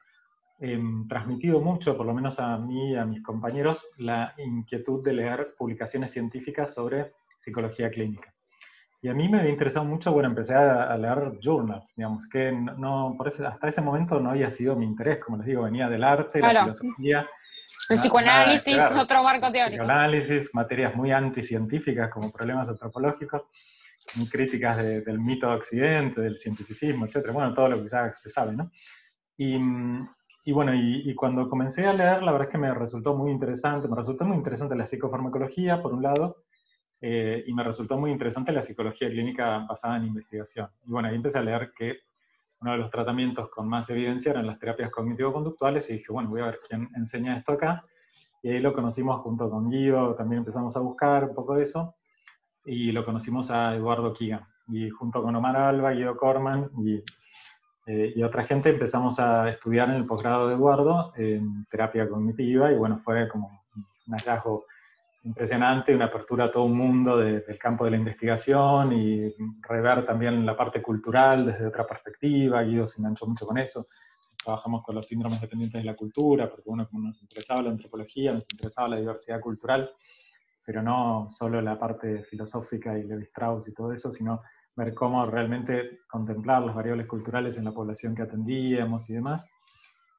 transmitido 1.10 1.60
mucho, 1.60 1.98
por 1.98 2.06
lo 2.06 2.14
menos 2.14 2.40
a 2.40 2.58
mí 2.58 2.92
y 2.92 2.96
a 2.96 3.06
mis 3.06 3.22
compañeros, 3.22 3.86
la 3.98 4.34
inquietud 4.38 5.04
de 5.04 5.12
leer 5.12 5.48
publicaciones 5.58 6.12
científicas 6.12 6.74
sobre 6.74 7.12
psicología 7.42 7.90
clínica. 7.90 8.30
Y 9.04 9.10
a 9.10 9.14
mí 9.14 9.28
me 9.28 9.40
había 9.40 9.52
interesado 9.52 9.86
mucho, 9.86 10.14
bueno, 10.14 10.30
empecé 10.30 10.56
a, 10.56 10.98
leer 10.98 11.38
journals, 11.42 11.94
digamos, 11.96 12.26
que 12.28 12.54
no, 12.54 13.14
por 13.18 13.28
hasta 13.28 13.68
ese 13.68 13.82
momento 13.82 14.18
no 14.18 14.32
había 14.32 14.50
sido 14.50 14.78
mi 14.78 14.86
interés, 14.86 15.22
como 15.22 15.38
les 15.38 15.46
digo, 15.46 15.64
venía 15.64 15.90
del 15.90 16.06
arte, 16.06 16.40
la 16.40 16.64
filosofía. 16.64 17.28
El 17.90 17.98
psicoanálisis, 17.98 18.80
otro 18.98 19.22
marco 19.22 19.52
teórico. 19.52 19.84
Psicoanálisis, 19.84 20.50
materias 20.54 20.96
muy 20.96 21.12
anticientíficas 21.12 22.10
como 22.12 22.32
problemas 22.32 22.70
antropológicos 22.70 23.42
muy 24.16 24.28
críticas 24.28 24.78
del 24.78 25.20
mito 25.20 25.48
de 25.50 25.56
Occidente, 25.56 26.22
del 26.22 26.38
cientificismo, 26.38 27.06
etc. 27.06 27.32
Bueno, 27.32 27.54
todo 27.54 27.70
lo 27.70 27.84
que 27.84 27.90
ya 27.90 28.14
se 28.16 28.30
sabe, 28.30 28.54
¿no? 28.54 28.72
Y, 29.38 29.58
y 30.46 30.52
bueno, 30.52 30.74
y, 30.76 31.14
cuando 31.16 31.50
comencé 31.50 31.86
a 31.88 31.94
leer, 31.94 32.22
la 32.22 32.32
verdad 32.32 32.48
es 32.48 32.52
que 32.52 32.58
me 32.58 32.74
resultó 32.74 33.16
muy 33.16 33.32
interesante, 33.32 33.88
me 33.88 33.96
resultó 33.96 34.26
muy 34.26 34.38
interesante 34.38 34.76
la 34.76 34.88
psicofarmacología, 34.88 35.82
por 35.82 35.94
un 35.94 36.04
lado, 36.04 36.43
eh, 37.06 37.44
y 37.46 37.54
me 37.54 37.64
resultó 37.64 37.98
muy 37.98 38.12
interesante 38.12 38.54
la 38.54 38.64
psicología 38.64 39.10
clínica 39.10 39.66
basada 39.68 39.98
en 39.98 40.06
investigación. 40.06 40.70
Y 40.88 40.92
bueno, 40.92 41.10
ahí 41.10 41.16
empecé 41.16 41.38
a 41.38 41.42
leer 41.42 41.74
que 41.78 41.98
uno 42.62 42.72
de 42.72 42.78
los 42.78 42.90
tratamientos 42.90 43.50
con 43.50 43.68
más 43.68 43.90
evidencia 43.90 44.32
eran 44.32 44.48
las 44.48 44.58
terapias 44.58 44.90
cognitivo-conductuales, 44.90 45.90
y 45.90 45.96
dije, 45.96 46.14
bueno, 46.14 46.30
voy 46.30 46.40
a 46.40 46.46
ver 46.46 46.62
quién 46.66 46.90
enseña 46.96 47.38
esto 47.38 47.52
acá. 47.52 47.84
Y 48.42 48.52
ahí 48.52 48.60
lo 48.62 48.72
conocimos 48.72 49.22
junto 49.22 49.50
con 49.50 49.70
Guido, 49.70 50.16
también 50.16 50.40
empezamos 50.40 50.78
a 50.78 50.80
buscar 50.80 51.26
un 51.26 51.36
poco 51.36 51.56
de 51.56 51.64
eso 51.64 51.94
y 52.64 52.94
lo 52.94 53.04
conocimos 53.04 53.52
a 53.52 53.76
Eduardo 53.76 54.14
Kigan. 54.14 54.48
y 54.70 54.90
junto 54.90 55.22
con 55.22 55.36
Omar 55.36 55.58
Alba, 55.58 55.92
Guido 55.92 56.16
Corman 56.16 56.70
y, 56.86 57.04
eh, 57.86 58.14
y, 58.16 58.24
otra 58.24 58.46
gente 58.46 58.70
empezamos 58.70 59.20
a 59.20 59.50
estudiar 59.50 59.90
en 59.90 59.96
el 59.96 60.06
posgrado 60.06 60.48
de 60.48 60.56
Eduardo 60.56 61.12
en 61.18 61.66
terapia 61.66 62.08
cognitiva 62.08 62.72
y 62.72 62.78
bueno, 62.78 63.02
fue 63.04 63.28
como 63.28 63.62
un 64.08 64.14
hallazgo 64.14 64.68
impresionante, 65.24 65.96
una 65.96 66.06
apertura 66.06 66.46
a 66.46 66.52
todo 66.52 66.64
un 66.64 66.78
mundo 66.78 67.18
del 67.18 67.58
campo 67.58 67.86
de 67.86 67.92
la 67.92 67.98
investigación 67.98 68.92
y 68.92 69.34
rever 69.62 70.06
también 70.06 70.46
la 70.46 70.56
parte 70.56 70.82
cultural 70.82 71.46
desde 71.46 71.66
otra 71.66 71.88
perspectiva, 71.88 72.62
Guido 72.64 72.88
se 72.88 73.00
enganchó 73.00 73.26
mucho 73.26 73.46
con 73.46 73.58
eso, 73.58 73.88
trabajamos 74.44 74.84
con 74.84 74.96
los 74.96 75.08
síndromes 75.08 75.40
dependientes 75.40 75.82
de 75.82 75.86
la 75.86 75.96
cultura, 75.96 76.50
porque 76.50 76.70
bueno, 76.70 76.88
como 76.90 77.08
nos 77.08 77.22
interesaba 77.22 77.62
la 77.62 77.70
antropología, 77.70 78.34
nos 78.34 78.46
interesaba 78.52 78.90
la 78.90 78.98
diversidad 78.98 79.40
cultural, 79.40 79.90
pero 80.66 80.82
no 80.82 81.28
solo 81.32 81.62
la 81.62 81.80
parte 81.80 82.24
filosófica 82.26 82.98
y 82.98 83.04
Levi 83.04 83.24
Strauss 83.24 83.70
y 83.70 83.74
todo 83.74 83.94
eso, 83.94 84.12
sino 84.12 84.42
ver 84.76 84.94
cómo 84.94 85.26
realmente 85.26 86.02
contemplar 86.08 86.64
las 86.64 86.76
variables 86.76 87.08
culturales 87.08 87.58
en 87.58 87.66
la 87.66 87.72
población 87.72 88.16
que 88.16 88.24
atendíamos 88.24 89.10
y 89.10 89.14
demás. 89.14 89.48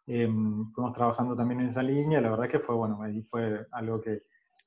Eh, 0.07 0.29
fuimos 0.75 0.93
trabajando 0.95 1.35
también 1.35 1.61
en 1.61 1.69
esa 1.69 1.83
línea, 1.83 2.21
la 2.21 2.31
verdad 2.31 2.49
que 2.49 2.59
fue, 2.59 2.75
bueno, 2.75 3.03
ahí 3.03 3.23
fue 3.23 3.67
algo 3.73 4.01
que 4.01 4.23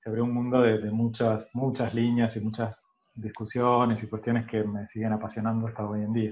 se 0.08 0.10
abrió 0.10 0.24
un 0.24 0.34
mundo 0.34 0.62
de, 0.62 0.90
muchas, 0.90 1.50
muchas 1.54 1.94
líneas 1.94 2.34
y 2.38 2.40
muchas 2.40 2.86
discusiones 3.14 4.02
y 4.02 4.08
cuestiones 4.08 4.48
que 4.48 4.64
me 4.64 4.88
siguen 4.88 5.12
apasionando 5.12 5.68
hasta 5.68 5.86
hoy 5.86 6.02
en 6.02 6.14
día. 6.14 6.32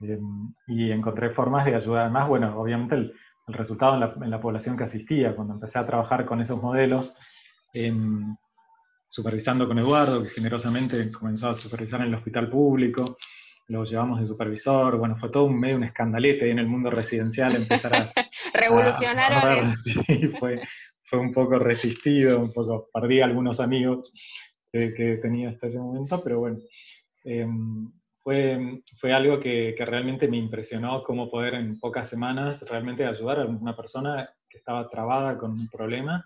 Em, 0.00 0.52
y 0.66 0.90
encontré 0.90 1.30
formas 1.30 1.64
de 1.66 1.76
ayudar, 1.76 2.06
además, 2.06 2.26
bueno, 2.26 2.60
obviamente 2.60 2.96
el, 2.96 3.14
resultado 3.46 3.94
en 3.94 4.30
la, 4.30 4.40
población 4.40 4.76
que 4.76 4.84
asistía, 4.84 5.36
cuando 5.36 5.54
empecé 5.54 5.78
a 5.78 5.86
trabajar 5.86 6.24
con 6.24 6.40
esos 6.40 6.60
modelos, 6.60 7.14
em, 7.72 8.34
supervisando 9.08 9.68
con 9.68 9.78
Eduardo, 9.78 10.24
que 10.24 10.30
generosamente 10.30 11.12
comenzó 11.12 11.50
a 11.50 11.54
supervisar 11.54 12.00
en 12.00 12.08
el 12.08 12.14
hospital 12.14 12.50
público, 12.50 13.18
lo 13.68 13.84
llevamos 13.84 14.18
de 14.18 14.26
supervisor, 14.26 14.96
bueno, 14.96 15.16
fue 15.16 15.30
todo 15.30 15.44
un 15.44 15.60
medio 15.60 15.76
un 15.76 15.84
escandalete 15.84 16.50
en 16.50 16.58
el 16.58 16.66
mundo 16.66 16.90
residencial 16.90 17.54
empezar 17.54 17.94
a... 17.94 18.10
Revolucionaron. 18.54 19.76
sí, 19.76 20.02
fue, 20.40 20.60
fue 21.10 21.18
un 21.18 21.32
poco 21.32 21.58
resistido, 21.58 22.38
un 22.38 22.52
poco, 22.52 22.88
perdí 22.94 23.20
algunos 23.20 23.58
amigos 23.58 24.12
que, 24.72 25.18
tenía 25.20 25.50
hasta 25.50 25.66
ese 25.66 25.80
momento, 25.80 26.22
pero 26.22 26.38
bueno, 26.38 26.58
em, 27.24 27.90
fue, 28.22 28.80
fue 29.00 29.12
algo 29.12 29.40
que, 29.40 29.74
que, 29.76 29.84
realmente 29.84 30.28
me 30.28 30.36
impresionó 30.36 31.02
cómo 31.02 31.28
poder 31.28 31.54
en 31.54 31.80
pocas 31.80 32.08
semanas 32.08 32.62
realmente 32.62 33.04
ayudar 33.04 33.40
a 33.40 33.44
una 33.44 33.74
persona 33.74 34.30
que 34.48 34.58
estaba 34.58 34.88
trabada 34.88 35.36
con 35.36 35.50
un 35.52 35.68
problema 35.68 36.24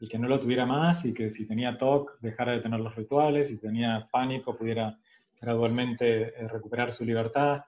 y 0.00 0.08
que 0.08 0.18
no 0.18 0.26
lo 0.26 0.40
tuviera 0.40 0.64
más 0.64 1.04
y 1.04 1.12
que 1.12 1.30
si 1.30 1.46
tenía 1.46 1.76
TOC 1.76 2.18
dejara 2.20 2.52
de 2.52 2.60
tener 2.60 2.80
los 2.80 2.94
rituales, 2.94 3.50
si 3.50 3.58
tenía 3.58 4.08
pánico 4.10 4.56
pudiera 4.56 4.98
gradualmente 5.38 6.22
eh, 6.22 6.48
recuperar 6.48 6.94
su 6.94 7.04
libertad 7.04 7.62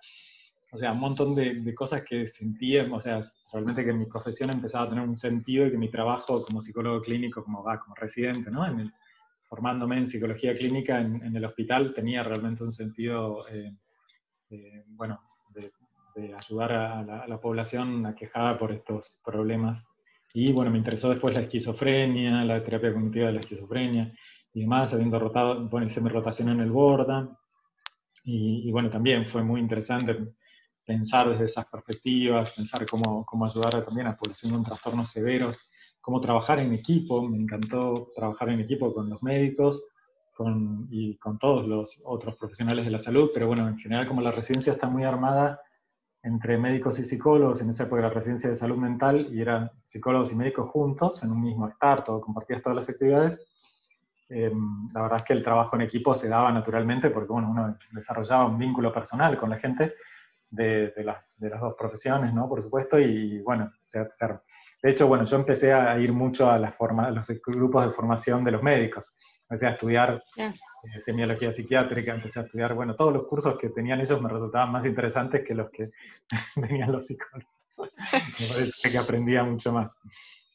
o 0.72 0.78
sea, 0.78 0.92
un 0.92 1.00
montón 1.00 1.34
de, 1.34 1.74
cosas 1.74 2.02
que 2.02 2.26
sentía, 2.26 2.86
o 2.92 3.00
sea, 3.00 3.20
realmente 3.52 3.84
que 3.84 3.92
mi 3.92 4.06
profesión 4.06 4.50
empezaba 4.50 4.84
a 4.84 4.88
tener 4.88 5.04
un 5.04 5.14
sentido 5.14 5.66
y 5.66 5.70
que 5.70 5.78
mi 5.78 5.90
trabajo 5.90 6.44
como 6.44 6.60
psicólogo 6.60 7.00
clínico, 7.00 7.44
como 7.44 7.62
va, 7.62 7.78
como 7.78 7.94
residente, 7.94 8.50
¿no? 8.50 8.66
En 8.66 8.92
formándome 9.48 9.98
en 9.98 10.06
psicología 10.06 10.56
clínica 10.56 11.00
en, 11.00 11.34
el 11.34 11.44
hospital 11.44 11.94
tenía 11.94 12.22
realmente 12.22 12.64
un 12.64 12.72
sentido, 12.72 13.46
eh, 13.48 13.70
eh, 14.50 14.84
bueno, 14.88 15.20
de, 15.50 15.72
ayudar 16.34 16.72
a 16.72 17.26
la, 17.26 17.40
población 17.40 18.06
aquejada 18.06 18.58
por 18.58 18.72
estos 18.72 19.20
problemas. 19.22 19.84
Y 20.32 20.50
bueno, 20.50 20.70
me 20.70 20.78
interesó 20.78 21.10
después 21.10 21.34
la 21.34 21.42
esquizofrenia, 21.42 22.42
la 22.42 22.64
terapia 22.64 22.92
cognitiva 22.92 23.26
de 23.26 23.34
la 23.34 23.40
esquizofrenia 23.40 24.12
y 24.54 24.62
demás, 24.62 24.94
habiendo 24.94 25.18
rotado, 25.18 25.68
bueno, 25.68 25.86
hice 25.86 26.00
mi 26.00 26.08
rotación 26.08 26.48
en 26.48 26.60
el 26.60 26.70
Borda. 26.70 27.38
Y, 28.24 28.66
y 28.66 28.72
bueno, 28.72 28.88
también 28.90 29.26
fue 29.26 29.44
muy 29.44 29.60
interesante 29.60 30.16
pensar 30.86 31.28
desde 31.28 31.44
esas 31.46 31.66
perspectivas, 31.66 32.52
pensar 32.52 32.86
cómo, 32.86 33.26
cómo 33.26 33.44
ayudar 33.44 33.84
también 33.84 34.06
a 34.06 34.10
la 34.10 34.16
población 34.16 34.52
con 34.52 34.64
trastornos 34.64 35.10
severos, 35.10 35.58
cómo 36.00 36.20
trabajar 36.20 36.60
en 36.60 36.72
equipo. 36.72 37.22
Me 37.28 37.36
encantó 37.36 38.12
trabajar 38.14 38.50
en 38.50 38.60
equipo 38.60 38.94
con 38.94 39.10
los 39.10 39.22
médicos 39.22 39.84
con, 40.36 40.86
y 40.90 41.16
con 41.18 41.38
todos 41.38 41.66
los 41.66 42.00
otros 42.04 42.36
profesionales 42.36 42.84
de 42.84 42.90
la 42.90 42.98
salud, 42.98 43.30
pero 43.34 43.46
bueno, 43.46 43.66
en 43.68 43.78
general 43.78 44.06
como 44.06 44.20
la 44.20 44.30
residencia 44.30 44.74
está 44.74 44.86
muy 44.88 45.02
armada 45.02 45.60
entre 46.22 46.58
médicos 46.58 46.98
y 46.98 47.04
psicólogos, 47.04 47.60
en 47.60 47.70
esa 47.70 47.84
época 47.84 48.02
la 48.02 48.10
residencia 48.10 48.50
de 48.50 48.56
salud 48.56 48.76
mental, 48.76 49.28
y 49.32 49.40
eran 49.40 49.70
psicólogos 49.84 50.32
y 50.32 50.34
médicos 50.34 50.68
juntos 50.70 51.22
en 51.22 51.30
un 51.30 51.40
mismo 51.40 51.68
estar, 51.68 52.04
todo, 52.04 52.20
compartías 52.20 52.62
todas 52.62 52.76
las 52.76 52.88
actividades. 52.88 53.40
Em, 54.28 54.88
la 54.92 55.02
verdad 55.02 55.18
es 55.18 55.24
que 55.24 55.32
el 55.34 55.44
trabajo 55.44 55.76
en 55.76 55.82
equipo 55.82 56.14
se 56.16 56.28
daba 56.28 56.50
naturalmente 56.50 57.10
porque 57.10 57.32
bueno, 57.32 57.48
uno 57.48 57.78
desarrollaba 57.92 58.46
un 58.46 58.58
vínculo 58.58 58.92
personal 58.92 59.38
con 59.38 59.50
la 59.50 59.58
gente, 59.58 59.94
de, 60.50 60.92
de, 60.96 61.14
de, 61.36 61.50
las 61.50 61.60
dos 61.60 61.74
profesiones, 61.78 62.32
¿no? 62.32 62.48
Por 62.48 62.62
supuesto, 62.62 62.98
y 62.98 63.40
bueno, 63.42 63.72
de 64.82 64.90
hecho, 64.90 65.08
bueno, 65.08 65.24
yo 65.24 65.36
empecé 65.36 65.72
a 65.72 65.98
ir 65.98 66.12
mucho 66.12 66.50
a, 66.50 66.58
la 66.58 66.72
forma, 66.72 67.10
los 67.10 67.28
grupos 67.44 67.86
de 67.86 67.92
formación 67.92 68.44
de 68.44 68.52
los 68.52 68.62
médicos. 68.62 69.16
Empecé 69.48 69.66
a 69.66 69.70
estudiar 69.70 70.22
eh, 70.36 70.52
semiología 71.04 71.52
psiquiátrica, 71.52 72.14
empecé 72.14 72.40
a 72.40 72.42
estudiar, 72.42 72.74
bueno, 72.74 72.94
todos 72.94 73.12
los 73.12 73.26
cursos 73.26 73.58
que 73.58 73.70
tenían 73.70 74.00
ellos 74.00 74.20
me 74.20 74.28
resultaban 74.28 74.72
más 74.72 74.84
interesantes 74.84 75.44
que 75.46 75.54
los 75.54 75.70
que 75.70 75.90
tenían 76.54 76.92
los 76.92 77.06
psicólogos. 77.06 77.50
me 77.76 78.46
parece 78.48 78.90
que 78.90 78.98
aprendía 78.98 79.44
mucho 79.44 79.72
más. 79.72 79.96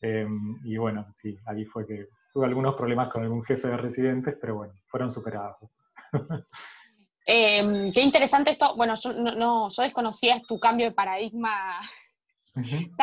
Em, 0.01 0.57
y 0.63 0.77
bueno, 0.77 1.05
sí, 1.11 1.37
ahí 1.45 1.65
fue 1.65 1.85
que 1.85 2.07
tuve 2.33 2.45
algunos 2.45 2.75
problemas 2.75 3.09
con 3.11 3.23
algún 3.23 3.43
jefe 3.43 3.67
de 3.67 3.77
residentes, 3.77 4.35
pero 4.39 4.55
bueno, 4.55 4.73
fueron 4.87 5.11
superados. 5.11 5.57
Em, 7.25 7.91
qué 7.91 8.01
interesante 8.01 8.51
esto. 8.51 8.75
Bueno, 8.75 8.95
yo, 8.95 9.13
no, 9.13 9.69
yo 9.69 9.83
desconocía 9.83 10.41
tu 10.47 10.59
cambio 10.59 10.87
de 10.87 10.91
paradigma 10.91 11.81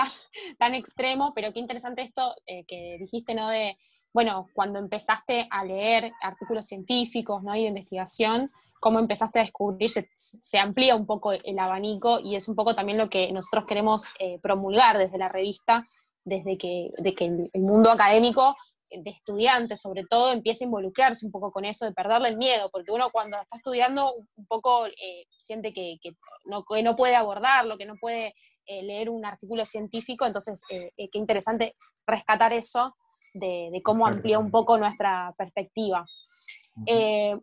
tan, 0.59 0.75
extremo, 0.75 1.33
pero 1.35 1.53
qué 1.53 1.61
interesante 1.61 2.03
esto 2.03 2.35
eh, 2.47 2.65
que 2.67 2.97
dijiste, 2.99 3.35
¿no? 3.35 3.49
De, 3.49 3.77
bueno, 4.13 4.49
cuando 4.53 4.79
empezaste 4.79 5.47
a 5.51 5.65
leer 5.65 6.13
artículos 6.21 6.67
científicos, 6.67 7.43
¿no? 7.43 7.55
Y 7.55 7.63
de 7.63 7.69
investigación, 7.69 8.51
cómo 8.81 8.99
empezaste 8.99 9.39
a 9.39 9.43
descubrir, 9.43 9.91
se, 9.91 10.59
amplía 10.59 10.97
un 10.97 11.07
poco 11.07 11.33
el 11.33 11.59
abanico 11.59 12.21
y 12.21 12.37
es 12.37 12.49
un 12.49 12.55
poco 12.57 12.75
también 12.75 12.99
lo 12.99 13.09
que 13.11 13.33
nosotros 13.33 13.65
queremos 13.67 14.07
eh, 14.19 14.39
promulgar 14.43 14.99
desde 14.99 15.19
la 15.19 15.29
revista, 15.29 15.89
desde 16.25 16.59
que, 16.59 16.89
de 16.99 17.15
que 17.15 17.27
el 17.27 17.63
mundo 17.63 17.91
académico 17.91 18.57
de 18.91 19.11
estudiantes 19.11 19.81
sobre 19.81 20.05
todo 20.05 20.33
empieza 20.33 20.65
a 20.65 20.67
involucrarse 20.67 21.27
un 21.27 21.33
poco 21.33 21.53
con 21.53 21.65
eso 21.65 21.85
de 21.85 21.93
perderle 21.93 22.29
el 22.29 22.37
miedo, 22.37 22.71
porque 22.71 22.93
uno 22.93 23.11
cuando 23.11 23.41
está 23.41 23.57
estudiando 23.57 24.15
un 24.15 24.47
poco 24.47 24.87
eh, 24.87 25.27
siente 25.39 25.73
que, 25.73 25.99
no, 26.47 26.63
no, 26.83 26.97
puede 26.97 27.17
abordarlo, 27.17 27.77
que 27.77 27.87
no 27.87 27.97
puede 27.97 28.35
eh, 28.67 28.83
leer 28.83 29.11
un 29.11 29.25
artículo 29.25 29.65
científico, 29.65 30.27
entonces 30.27 30.63
eh, 30.71 30.91
qué 30.97 31.19
interesante 31.19 31.75
rescatar 32.07 32.53
eso 32.53 32.97
de, 33.35 33.71
cómo 33.85 34.07
amplía 34.07 34.39
un 34.39 34.51
poco 34.51 34.79
nuestra 34.79 35.35
perspectiva. 35.37 36.07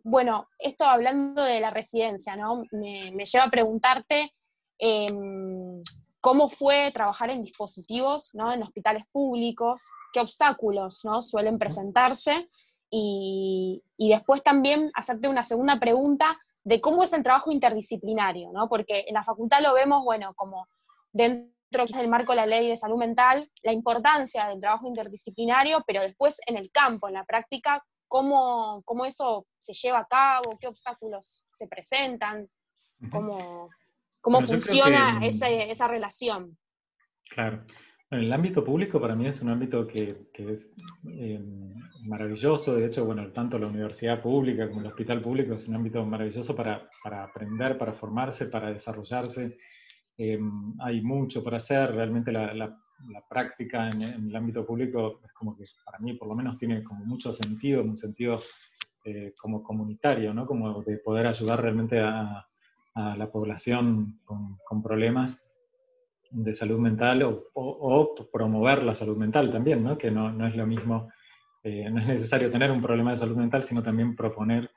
bueno, 0.02 0.48
esto 0.58 0.84
hablando 0.84 1.42
de 1.42 1.60
la 1.60 1.70
residencia, 1.70 2.36
¿no? 2.36 2.64
Me, 2.72 3.12
me 3.12 3.24
lleva 3.24 3.44
a 3.44 3.50
preguntarte 3.50 4.32
em, 4.78 5.82
cómo 6.26 6.48
fue 6.48 6.90
trabajar 6.90 7.30
en 7.30 7.44
dispositivos, 7.44 8.34
¿no? 8.34 8.52
En 8.52 8.60
hospitales 8.60 9.04
públicos, 9.12 9.88
qué 10.12 10.18
obstáculos, 10.18 11.04
¿no? 11.04 11.22
Suelen 11.22 11.56
presentarse 11.56 12.50
y, 12.90 13.80
después 13.96 14.42
también 14.42 14.90
hacerte 14.94 15.28
una 15.28 15.44
segunda 15.44 15.78
pregunta 15.78 16.36
de 16.64 16.80
cómo 16.80 17.04
es 17.04 17.12
el 17.12 17.22
trabajo 17.22 17.52
interdisciplinario, 17.52 18.50
¿no? 18.50 18.68
Porque 18.68 19.04
en 19.06 19.14
la 19.14 19.22
facultad 19.22 19.60
lo 19.62 19.72
vemos, 19.72 20.02
bueno, 20.02 20.34
como 20.34 20.66
dentro 21.12 21.86
del 21.86 22.08
marco 22.08 22.32
de 22.32 22.36
la 22.38 22.46
ley 22.46 22.70
de 22.70 22.76
salud 22.76 22.98
mental, 22.98 23.48
la 23.62 23.72
importancia 23.72 24.48
del 24.48 24.58
trabajo 24.58 24.88
interdisciplinario, 24.88 25.84
pero 25.86 26.02
después 26.02 26.40
en 26.48 26.56
el 26.56 26.72
campo, 26.72 27.06
en 27.06 27.14
la 27.14 27.24
práctica, 27.24 27.84
cómo, 28.08 28.82
cómo 28.84 29.04
eso 29.04 29.46
se 29.60 29.74
lleva 29.74 30.00
a 30.00 30.08
cabo, 30.08 30.58
qué 30.60 30.66
obstáculos 30.66 31.44
se 31.50 31.68
presentan, 31.68 32.48
cómo, 33.12 33.68
cómo 34.26 34.42
funciona 34.42 35.20
esa, 35.22 35.86
relación. 35.86 36.58
Claro. 37.30 37.64
el 38.10 38.32
ámbito 38.32 38.64
público 38.64 39.00
para 39.00 39.14
mí 39.14 39.28
es 39.28 39.40
un 39.40 39.50
ámbito 39.50 39.86
que, 39.86 40.26
es 40.34 40.76
eh, 41.12 41.40
maravilloso. 42.02 42.74
De 42.74 42.86
hecho, 42.86 43.04
bueno, 43.04 43.30
tanto 43.30 43.56
la 43.56 43.68
universidad 43.68 44.20
pública 44.20 44.68
como 44.68 44.80
el 44.80 44.88
hospital 44.88 45.22
público 45.22 45.54
es 45.54 45.68
un 45.68 45.76
ámbito 45.76 46.04
maravilloso 46.04 46.56
para, 46.56 46.88
aprender, 47.04 47.78
para 47.78 47.92
formarse, 47.92 48.46
para 48.46 48.72
desarrollarse. 48.72 49.58
Eh, 50.18 50.40
hay 50.80 51.00
mucho 51.02 51.44
para 51.44 51.58
hacer. 51.58 51.92
Realmente 51.92 52.32
la, 52.32 52.76
práctica 53.30 53.90
en, 53.90 54.02
el 54.02 54.34
ámbito 54.34 54.66
público 54.66 55.20
es 55.24 55.32
como 55.34 55.56
que 55.56 55.66
para 55.84 56.00
mí 56.00 56.14
por 56.14 56.26
lo 56.26 56.34
menos 56.34 56.58
tiene 56.58 56.82
como 56.82 57.04
mucho 57.04 57.32
sentido, 57.32 57.80
un 57.80 57.96
sentido 57.96 58.42
eh, 59.04 59.34
como 59.40 59.62
comunitario, 59.62 60.34
¿no? 60.34 60.46
Como 60.46 60.82
de 60.82 60.96
poder 60.96 61.28
ayudar 61.28 61.62
realmente 61.62 62.00
a, 62.00 62.44
a 62.96 63.16
la 63.16 63.30
población 63.30 64.18
con, 64.24 64.82
problemas 64.82 65.40
de 66.30 66.54
salud 66.54 66.78
mental 66.78 67.22
o, 67.54 68.14
promover 68.32 68.82
la 68.82 68.94
salud 68.94 69.16
mental 69.16 69.52
también, 69.52 69.84
¿no? 69.84 69.96
que 69.96 70.10
no, 70.10 70.32
no 70.32 70.46
es 70.46 70.56
lo 70.56 70.66
mismo, 70.66 71.08
eh, 71.62 71.88
no 71.90 72.00
es 72.00 72.06
necesario 72.08 72.50
tener 72.50 72.70
un 72.70 72.82
problema 72.82 73.12
de 73.12 73.18
salud 73.18 73.36
mental, 73.36 73.62
sino 73.62 73.82
también 73.82 74.16
proponer 74.16 74.70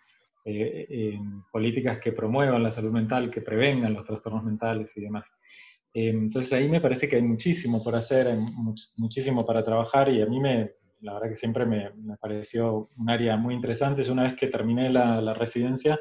políticas 1.52 2.00
que 2.00 2.12
promuevan 2.12 2.64
la 2.64 2.72
salud 2.72 2.92
mental, 2.92 3.30
que 3.30 3.42
prevengan 3.42 3.94
los 3.94 4.06
trastornos 4.06 4.44
mentales 4.44 4.96
y 4.96 5.02
demás. 5.02 5.26
entonces 5.94 6.54
ahí 6.54 6.68
me 6.68 6.82
parece 6.82 7.08
que 7.08 7.18
hay 7.18 7.22
muchísimo 7.22 7.84
por 7.84 7.96
hacer, 7.96 8.28
hay 8.28 8.40
muchísimo 8.98 9.46
para 9.46 9.64
trabajar 9.64 10.10
y 10.10 10.22
a 10.22 10.26
mí 10.26 10.40
me, 10.40 10.72
la 11.02 11.14
verdad 11.14 11.30
que 11.30 11.36
siempre 11.36 11.66
me, 11.66 11.92
pareció 12.20 12.90
un 12.98 13.10
área 13.10 13.38
muy 13.38 13.54
interesante. 13.56 14.04
Yo 14.04 14.14
una 14.14 14.24
vez 14.24 14.36
que 14.36 14.48
terminé 14.48 14.90
la, 14.90 15.34
residencia, 15.34 16.00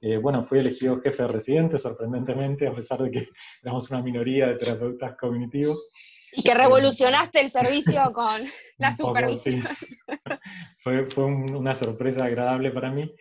eh, 0.00 0.16
bueno, 0.16 0.44
fui 0.46 0.58
elegido 0.58 1.00
jefe 1.00 1.22
de 1.22 1.28
residente, 1.28 1.78
sorprendentemente, 1.78 2.66
a 2.66 2.74
pesar 2.74 3.02
de 3.02 3.10
que 3.10 3.28
éramos 3.62 3.90
una 3.90 4.02
minoría 4.02 4.46
de 4.46 4.56
terapeutas 4.56 5.16
cognitivos. 5.16 5.88
Y 6.32 6.42
que 6.42 6.54
revolucionaste 6.54 7.40
el 7.40 7.48
servicio 7.48 8.00
con 8.14 8.42
la 8.78 8.92
supervisión. 8.92 9.64
fue, 10.82 11.06
fue 11.10 11.24
una 11.24 11.74
sorpresa 11.74 12.24
agradable 12.24 12.70
para 12.70 12.90
mí, 12.90 13.12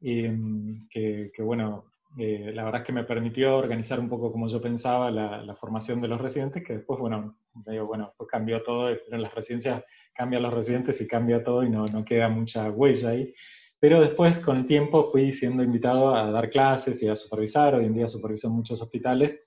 y, 0.00 0.28
mm, 0.28 0.88
que, 0.88 1.30
que, 1.34 1.42
bueno, 1.42 1.86
eh, 2.18 2.52
la 2.54 2.64
verdad 2.64 2.82
es 2.82 2.86
que 2.86 2.92
me 2.92 3.04
permitió 3.04 3.56
organizar 3.56 4.00
un 4.00 4.08
poco 4.08 4.32
como 4.32 4.48
yo 4.48 4.60
pensaba 4.60 5.10
la, 5.10 5.42
la 5.42 5.54
formación 5.56 6.00
de 6.00 6.08
los 6.08 6.20
residentes, 6.20 6.64
que 6.64 6.74
después, 6.74 6.98
bueno, 6.98 7.36
medio, 7.66 7.86
bueno, 7.86 8.10
pues 8.16 8.30
cambió 8.30 8.62
todo, 8.62 8.90
en 8.90 9.22
las 9.22 9.34
residencias 9.34 9.82
cambian 10.14 10.42
los 10.42 10.52
residentes 10.52 11.00
y 11.00 11.06
cambia 11.06 11.44
todo 11.44 11.62
y 11.62 11.70
no, 11.70 11.86
no 11.86 12.04
queda 12.04 12.28
mucha 12.28 12.70
huella 12.70 13.10
ahí. 13.10 13.32
Pero 13.80 14.00
después, 14.00 14.40
con 14.40 14.56
el 14.56 14.66
tiempo, 14.66 15.10
fui 15.10 15.32
siendo 15.32 15.62
invitado 15.62 16.14
a 16.14 16.30
dar 16.30 16.50
clases 16.50 17.02
y 17.02 17.08
a 17.08 17.16
supervisar. 17.16 17.74
Hoy 17.74 17.84
en 17.84 17.94
día 17.94 18.08
superviso 18.08 18.50
muchos 18.50 18.82
hospitales 18.82 19.40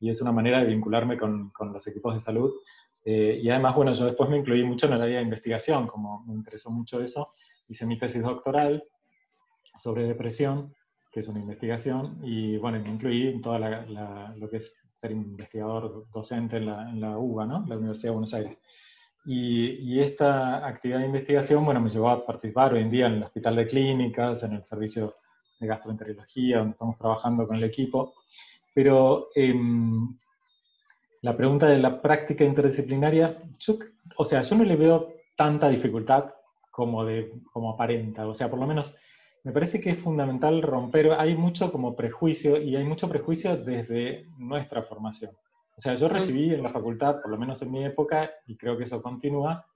y 0.00 0.10
es 0.10 0.20
una 0.22 0.32
manera 0.32 0.60
de 0.60 0.66
vincularme 0.66 1.18
con, 1.18 1.50
con 1.50 1.72
los 1.72 1.86
equipos 1.86 2.14
de 2.14 2.20
salud. 2.20 2.52
Eh, 3.04 3.38
y 3.42 3.48
además, 3.50 3.76
bueno, 3.76 3.94
yo 3.94 4.04
después 4.06 4.28
me 4.28 4.38
incluí 4.38 4.64
mucho 4.64 4.86
en 4.86 4.94
el 4.94 5.02
área 5.02 5.18
de 5.18 5.24
investigación, 5.24 5.86
como 5.86 6.24
me 6.26 6.34
interesó 6.34 6.70
mucho 6.70 7.00
eso. 7.00 7.34
Hice 7.68 7.86
mi 7.86 7.98
tesis 7.98 8.22
doctoral 8.22 8.82
sobre 9.78 10.08
depresión, 10.08 10.74
que 11.12 11.20
es 11.20 11.28
una 11.28 11.40
investigación, 11.40 12.18
y 12.22 12.56
bueno, 12.58 12.80
me 12.80 12.90
incluí 12.90 13.28
en 13.28 13.40
todo 13.40 13.58
lo 13.58 14.50
que 14.50 14.56
es 14.56 14.74
ser 14.94 15.12
investigador 15.12 16.06
docente 16.10 16.56
en 16.56 16.66
la, 16.66 16.90
en 16.90 17.00
la 17.00 17.16
UBA, 17.16 17.46
¿no? 17.46 17.64
la 17.68 17.76
Universidad 17.76 18.08
de 18.08 18.14
Buenos 18.14 18.34
Aires. 18.34 18.58
Y, 19.28 20.00
esta 20.00 20.64
actividad 20.64 21.00
de 21.00 21.06
investigación, 21.06 21.64
bueno, 21.64 21.80
me 21.80 21.90
llevó 21.90 22.10
a 22.10 22.24
participar 22.24 22.74
hoy 22.74 22.82
en 22.82 22.90
día 22.90 23.06
en 23.06 23.14
el 23.14 23.22
Hospital 23.24 23.56
de 23.56 23.66
Clínicas, 23.66 24.42
en 24.44 24.52
el 24.52 24.64
servicio 24.64 25.16
de 25.58 25.66
gastroenterología, 25.66 26.58
donde 26.58 26.72
estamos 26.72 26.96
trabajando 26.96 27.46
con 27.46 27.56
el 27.56 27.64
equipo. 27.64 28.14
Pero 28.72 29.30
em, 29.34 30.16
la 31.22 31.36
pregunta 31.36 31.66
de 31.66 31.78
la 31.78 32.00
práctica 32.00 32.44
interdisciplinaria, 32.44 33.36
o 34.16 34.24
sea, 34.24 34.42
yo 34.42 34.56
no 34.56 34.64
le 34.64 34.76
veo 34.76 35.14
tanta 35.36 35.68
dificultad 35.68 36.32
como, 36.70 37.04
como 37.52 37.72
aparenta. 37.72 38.28
O 38.28 38.34
sea, 38.34 38.48
por 38.48 38.60
lo 38.60 38.66
menos 38.66 38.94
me 39.42 39.50
parece 39.50 39.80
que 39.80 39.90
es 39.90 39.98
fundamental 39.98 40.62
romper, 40.62 41.12
hay 41.12 41.34
mucho 41.34 41.72
como 41.72 41.96
prejuicio 41.96 42.60
y 42.60 42.76
hay 42.76 42.84
mucho 42.84 43.08
prejuicio 43.08 43.56
desde 43.56 44.26
nuestra 44.38 44.82
formación. 44.82 45.32
O 45.76 45.80
sea, 45.80 45.94
yo 45.94 46.08
recibí 46.08 46.54
en 46.54 46.62
la 46.62 46.70
facultad, 46.70 47.20
por 47.20 47.30
lo 47.30 47.36
menos 47.36 47.60
en 47.60 47.70
mi 47.70 47.84
época, 47.84 48.30
y 48.46 48.56
creo 48.56 48.78
que 48.78 48.84
eso 48.84 49.02
continúa, 49.02 49.66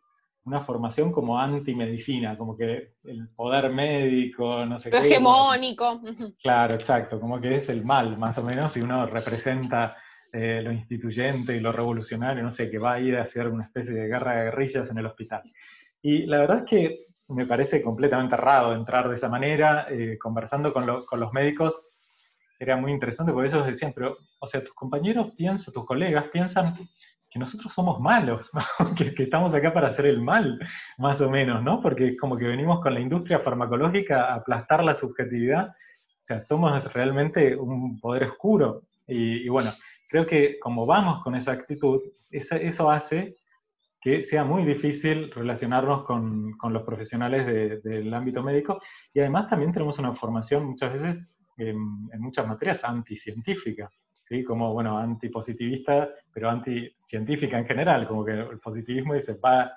una 0.45 0.63
formación 0.63 1.13
como 1.13 1.39
antimedicina, 1.39 2.39
como 2.39 2.57
que 2.57 2.95
el 3.05 3.29
poder 3.37 3.71
médico, 3.71 4.65
no 4.65 4.81
sé 4.81 4.91
qué. 4.91 4.97
Hegemónico. 4.97 6.01
Claro, 6.43 6.75
exacto, 6.75 7.21
como 7.21 7.39
que 7.39 7.57
es 7.57 7.69
el 7.69 7.85
mal, 7.85 8.17
más 8.17 8.39
o 8.39 8.43
menos, 8.43 8.75
y 8.79 8.81
uno 8.81 9.07
representa 9.07 9.95
eh, 10.33 10.63
lo 10.63 10.73
instituyente 10.73 11.55
y 11.55 11.61
lo 11.61 11.71
revolucionario, 11.71 12.43
no 12.43 12.51
sé, 12.51 12.71
que 12.71 12.79
va 12.79 12.95
a 12.95 13.01
ir 13.01 13.17
a 13.17 13.23
hacer 13.25 13.49
una 13.49 13.65
especie 13.65 13.93
de 13.93 14.09
guerra 14.09 14.37
de 14.37 14.45
guerrillas 14.45 14.91
en 14.91 14.97
el 14.97 15.07
hospital. 15.07 15.43
Y 16.01 16.25
la 16.25 16.39
verdad 16.39 16.59
es 16.61 16.65
que 16.65 17.07
me 17.29 17.47
parece 17.47 17.83
completamente 17.83 18.37
errado 18.37 18.75
entrar 18.75 19.09
de 19.09 19.17
esa 19.17 19.29
manera, 19.29 19.87
eh, 19.91 20.17
conversando 20.19 20.73
con, 20.73 21.05
con 21.05 21.21
los 21.21 21.33
médicos 21.35 21.90
era 22.61 22.77
muy 22.77 22.93
interesante 22.93 23.33
porque 23.33 23.49
ellos 23.49 23.67
decían, 23.67 23.93
pero, 23.95 24.19
o 24.39 24.47
sea, 24.47 24.63
tus 24.63 24.75
compañeros 24.75 25.33
piensan, 25.35 25.73
tus 25.73 25.87
colegas 25.87 26.27
piensan 26.31 26.77
que 27.31 27.39
nosotros 27.39 27.73
somos 27.73 27.99
malos, 28.01 28.51
que, 28.97 29.23
estamos 29.23 29.55
acá 29.55 29.73
para 29.73 29.87
hacer 29.89 30.05
el 30.05 30.21
mal, 30.21 30.59
más 30.99 31.23
o 31.23 31.31
menos, 31.31 31.63
¿no? 31.63 31.81
Porque 31.81 32.17
como 32.19 32.37
que 32.37 32.45
venimos 32.47 32.83
con 32.83 32.93
la 32.93 33.01
industria 33.01 33.41
farmacológica 33.41 34.27
a 34.27 34.35
aplastar 34.35 34.85
la 34.85 34.95
subjetividad, 34.95 35.69
o 35.69 36.23
sea, 36.23 36.41
somos 36.41 36.93
realmente 36.93 37.57
un 37.57 37.99
poder 37.99 38.25
oscuro. 38.25 38.83
Y, 39.07 39.49
bueno, 39.49 39.71
creo 40.09 40.27
que 40.27 40.59
como 40.61 40.85
vamos 40.85 41.25
con 41.25 41.35
esa 41.35 41.53
actitud, 41.53 42.01
eso 42.31 42.91
hace 42.91 43.37
que 44.03 44.23
sea 44.23 44.45
muy 44.45 44.65
difícil 44.65 45.31
relacionarnos 45.31 46.05
con, 46.05 46.53
con 46.59 46.73
los 46.73 46.83
profesionales 46.83 47.83
del 47.83 48.15
ámbito 48.15 48.43
médico 48.43 48.81
y 49.13 49.21
además 49.21 49.49
también 49.49 49.73
tenemos 49.73 49.99
una 49.99 50.15
formación 50.15 50.65
muchas 50.65 50.93
veces 50.95 51.30
en, 51.69 52.21
muchas 52.21 52.47
materias 52.47 52.83
anticientífica, 52.85 53.91
¿sí? 54.29 54.45
como, 54.45 54.73
bueno, 54.73 54.99
antipositivista, 54.99 56.09
pero 56.33 56.51
anticientífica 56.51 57.59
en 57.59 57.67
general, 57.67 58.07
como 58.07 58.25
que 58.25 58.33
el 58.33 58.59
positivismo 58.59 59.15
dice, 59.15 59.35
va, 59.35 59.73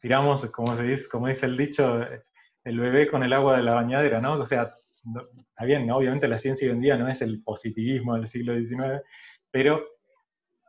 tiramos, 0.00 0.46
como, 0.46 0.76
se 0.76 0.84
dice, 0.84 1.08
como 1.08 1.28
dice 1.28 1.46
el 1.46 1.56
dicho, 1.56 2.00
el 2.64 2.78
bebé 2.78 3.10
con 3.10 3.22
el 3.22 3.32
agua 3.32 3.56
de 3.56 3.62
la 3.62 3.74
bañadera, 3.74 4.20
¿no? 4.20 4.34
O 4.34 4.46
sea, 4.46 4.74
está 5.36 5.64
bien, 5.64 5.90
obviamente 5.90 6.28
la 6.28 6.38
ciencia 6.38 6.66
hoy 6.68 6.74
en 6.74 6.80
día 6.80 6.96
no 6.96 7.08
es 7.08 7.20
el 7.22 7.42
positivismo 7.42 8.14
del 8.14 8.28
siglo 8.28 8.54
XIX, 8.56 9.02
pero 9.50 9.84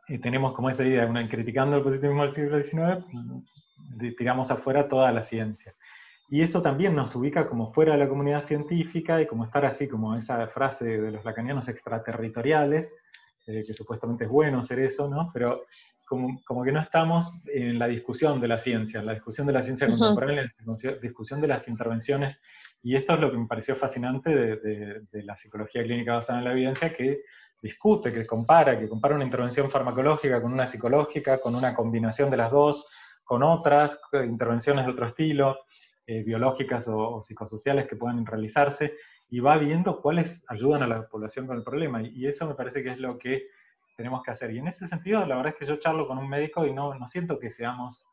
eh, 0.08 0.18
tenemos 0.18 0.54
como 0.54 0.70
esa 0.70 0.84
idea, 0.84 1.06
una, 1.06 1.28
criticando 1.28 1.76
el 1.76 1.82
positivismo 1.82 2.22
del 2.22 2.32
siglo 2.32 2.62
XIX, 2.62 4.16
tiramos 4.16 4.50
afuera 4.50 4.88
toda 4.88 5.10
la 5.12 5.22
ciencia. 5.22 5.74
Y 6.28 6.42
eso 6.42 6.60
también 6.60 6.94
nos 6.94 7.14
ubica 7.14 7.46
como 7.46 7.72
fuera 7.72 7.92
de 7.92 7.98
la 7.98 8.08
comunidad 8.08 8.42
científica 8.42 9.20
y 9.22 9.26
como 9.26 9.44
estar 9.44 9.64
así, 9.64 9.86
como 9.86 10.16
esa 10.16 10.46
frase 10.48 10.98
de 10.98 11.10
los 11.12 11.24
lacanianos 11.24 11.68
extraterritoriales, 11.68 12.92
eh, 13.46 13.62
que 13.64 13.74
supuestamente 13.74 14.24
es 14.24 14.30
bueno 14.30 14.62
ser 14.64 14.80
eso, 14.80 15.08
¿no? 15.08 15.30
Pero 15.32 15.66
como, 16.04 16.40
como, 16.44 16.64
que 16.64 16.72
no 16.72 16.80
estamos 16.80 17.32
en 17.46 17.78
la 17.78 17.86
discusión 17.86 18.40
de 18.40 18.48
la 18.48 18.58
ciencia, 18.58 19.00
en 19.00 19.06
la 19.06 19.14
discusión 19.14 19.46
de 19.46 19.52
la 19.52 19.62
ciencia 19.62 19.86
contemporánea, 19.86 20.42
en 20.42 20.66
la 20.66 20.98
discusión 21.00 21.40
de 21.40 21.48
las 21.48 21.68
intervenciones. 21.68 22.40
Y 22.82 22.96
esto 22.96 23.14
es 23.14 23.20
lo 23.20 23.30
que 23.30 23.38
me 23.38 23.46
pareció 23.46 23.76
fascinante 23.76 24.30
de, 24.34 24.56
de, 25.10 25.22
la 25.22 25.36
psicología 25.36 25.82
clínica 25.82 26.14
basada 26.14 26.38
en 26.38 26.44
la 26.44 26.52
evidencia, 26.52 26.94
que 26.94 27.22
discute, 27.62 28.12
que 28.12 28.26
compara, 28.26 28.78
que 28.78 28.88
compara 28.88 29.14
una 29.14 29.24
intervención 29.24 29.70
farmacológica 29.70 30.40
con 30.40 30.52
una 30.52 30.66
psicológica, 30.66 31.38
con 31.38 31.54
una 31.54 31.74
combinación 31.74 32.30
de 32.30 32.36
las 32.36 32.50
dos, 32.50 32.88
con 33.24 33.42
otras 33.42 33.98
intervenciones 34.12 34.86
de 34.86 34.92
otro 34.92 35.08
estilo. 35.08 35.56
Eh, 36.08 36.22
biológicas 36.22 36.86
o, 36.86 37.20
psicosociales 37.20 37.88
que 37.88 37.96
puedan 37.96 38.24
realizarse 38.24 38.94
y 39.28 39.40
va 39.40 39.58
viendo 39.58 40.00
cuáles 40.00 40.44
ayudan 40.46 40.84
a 40.84 40.86
la 40.86 41.08
población 41.08 41.48
con 41.48 41.56
el 41.56 41.64
problema. 41.64 42.00
Y, 42.00 42.28
eso 42.28 42.46
me 42.46 42.54
parece 42.54 42.84
que 42.84 42.90
es 42.90 42.98
lo 42.98 43.18
que 43.18 43.48
tenemos 43.96 44.22
que 44.22 44.30
hacer. 44.30 44.52
Y 44.52 44.58
en 44.58 44.68
ese 44.68 44.86
sentido, 44.86 45.26
la 45.26 45.34
verdad 45.34 45.54
es 45.54 45.58
que 45.58 45.66
yo 45.66 45.80
charlo 45.80 46.06
con 46.06 46.18
un 46.18 46.28
médico 46.28 46.64
y 46.64 46.72
no, 46.72 46.94
no 46.94 47.08
siento 47.08 47.40
que 47.40 47.50
seamos 47.50 48.06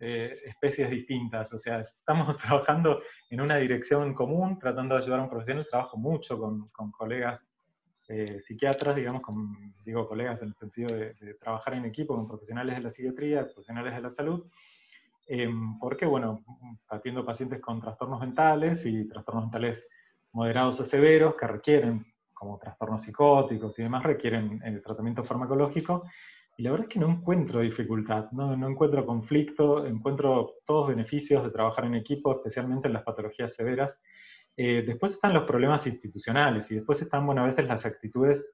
eh, 0.00 0.36
especies 0.44 0.90
distintas. 0.90 1.52
O 1.52 1.58
sea, 1.58 1.78
estamos 1.78 2.36
trabajando 2.42 3.00
en 3.30 3.40
una 3.40 3.58
dirección 3.58 4.12
común, 4.12 4.58
tratando 4.58 4.96
de 4.96 5.02
ayudar 5.02 5.20
a 5.20 5.22
un 5.22 5.30
profesional. 5.30 5.68
Trabajo 5.70 5.96
mucho 5.98 6.40
con, 6.40 6.68
con 6.70 6.90
colegas 6.90 7.40
eh, 8.08 8.40
psiquiatras, 8.42 8.96
digamos, 8.96 9.22
con, 9.22 9.72
digo 9.84 10.08
colegas 10.08 10.42
en 10.42 10.48
el 10.48 10.54
sentido 10.56 10.96
de, 10.96 11.14
de, 11.14 11.34
trabajar 11.34 11.74
en 11.74 11.84
equipo 11.84 12.16
con 12.16 12.26
profesionales 12.26 12.74
de 12.74 12.82
la 12.82 12.90
psiquiatría, 12.90 13.44
profesionales 13.44 13.94
de 13.94 14.00
la 14.00 14.10
salud, 14.10 14.48
Em, 15.28 15.78
porque, 15.78 16.06
bueno, 16.06 16.44
atiendo 16.88 17.24
pacientes 17.24 17.60
con 17.60 17.80
trastornos 17.80 18.20
mentales 18.20 18.86
y 18.86 19.08
trastornos 19.08 19.44
mentales 19.44 19.86
moderados 20.32 20.78
o 20.80 20.84
severos 20.84 21.34
que 21.34 21.46
requieren, 21.46 22.06
como 22.32 22.58
trastornos 22.58 23.02
psicóticos 23.02 23.78
y 23.78 23.82
demás, 23.82 24.04
requieren 24.04 24.60
eh, 24.64 24.80
tratamiento 24.84 25.24
farmacológico. 25.24 26.04
Y 26.58 26.62
la 26.62 26.70
verdad 26.70 26.86
es 26.88 26.92
que 26.92 27.00
no 27.00 27.10
encuentro 27.10 27.60
dificultad, 27.60 28.30
no, 28.32 28.56
no 28.56 28.68
encuentro 28.68 29.04
conflicto, 29.04 29.84
encuentro 29.86 30.54
todos 30.64 30.88
beneficios 30.88 31.42
de 31.44 31.50
trabajar 31.50 31.84
en 31.84 31.96
equipo, 31.96 32.32
especialmente 32.32 32.86
en 32.86 32.94
las 32.94 33.02
patologías 33.02 33.54
severas. 33.54 33.92
Eh, 34.56 34.82
después 34.86 35.12
están 35.12 35.34
los 35.34 35.44
problemas 35.44 35.86
institucionales 35.86 36.70
y 36.70 36.76
después 36.76 37.02
están, 37.02 37.26
bueno, 37.26 37.42
a 37.42 37.46
veces 37.46 37.66
las 37.66 37.84
actitudes 37.84 38.44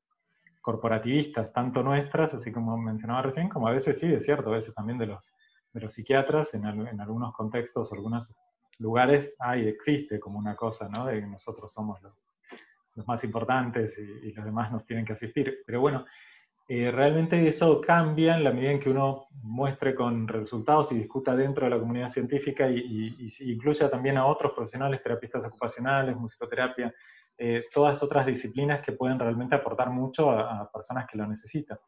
corporativistas, 0.61 1.52
tanto 1.52 1.82
nuestras, 1.82 2.35
así 2.35 2.50
como 2.50 2.76
mencionaba 2.76 3.22
recién, 3.22 3.48
como 3.48 3.68
a 3.68 3.72
veces 3.72 3.98
sí, 3.98 4.06
es 4.06 4.24
cierto, 4.24 4.50
a 4.50 4.56
veces 4.56 4.74
también 4.74 4.98
de 4.98 5.06
los 5.06 5.32
de 5.72 5.80
los 5.80 5.94
psiquiatras, 5.94 6.54
en, 6.54 6.64
en 6.64 7.00
algunos 7.00 7.35
contextos, 7.35 7.92
algunos 7.92 8.32
lugares, 8.78 9.35
hay, 9.38 9.68
existe 9.68 10.20
como 10.20 10.38
una 10.38 10.56
cosa, 10.56 10.88
¿no? 10.88 11.06
De 11.06 11.20
que 11.20 11.26
nosotros 11.26 11.72
somos 11.72 12.02
los, 12.02 12.42
los 12.94 13.06
más 13.06 13.24
importantes 13.24 13.98
y, 13.98 14.32
los 14.32 14.44
demás 14.44 14.70
nos 14.70 14.85
tienen 14.85 15.04
que 15.04 15.14
asistir. 15.14 15.62
Pero 15.64 15.80
bueno, 15.80 16.04
eh, 16.68 16.90
realmente 16.90 17.46
eso 17.46 17.80
cambia 17.80 18.37
en 18.37 18.44
la 18.44 18.52
medida 18.52 18.72
en 18.72 18.80
que 18.80 18.90
uno 18.90 19.26
muestre 19.42 19.94
con 19.94 20.28
resultados 20.28 20.92
y 20.92 20.96
discuta 20.96 21.35
dentro 21.35 21.64
de 21.64 21.70
la 21.70 21.78
comunidad 21.78 22.08
científica 22.08 22.68
y, 22.68 22.78
y, 23.18 23.52
incluya 23.52 23.90
también 23.90 24.16
a 24.16 24.26
otros 24.26 24.52
profesionales, 24.52 25.02
terapistas 25.02 25.44
ocupacionales, 25.44 26.16
musicoterapia, 26.16 26.94
eh, 27.38 27.64
todas 27.72 28.02
otras 28.02 28.26
disciplinas 28.26 28.85
que 28.85 28.92
pueden 28.92 29.18
realmente 29.18 29.54
aportar 29.54 29.90
mucho 29.90 30.30
a, 30.30 30.70
personas 30.70 31.06
que 31.11 31.18
lo 31.18 31.26
necesitan. 31.26 31.78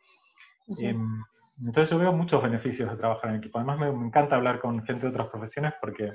Entonces 1.60 1.90
yo 1.90 1.98
veo 1.98 2.12
muchos 2.12 2.42
beneficios 2.42 2.90
de 2.90 2.96
trabajar 2.96 3.30
en 3.30 3.36
equipo. 3.36 3.58
Además 3.58 3.78
me, 3.78 3.88
encanta 4.06 4.36
hablar 4.36 4.60
con 4.60 4.84
gente 4.84 5.02
de 5.02 5.12
otras 5.12 5.28
profesiones 5.28 5.74
porque 5.80 6.12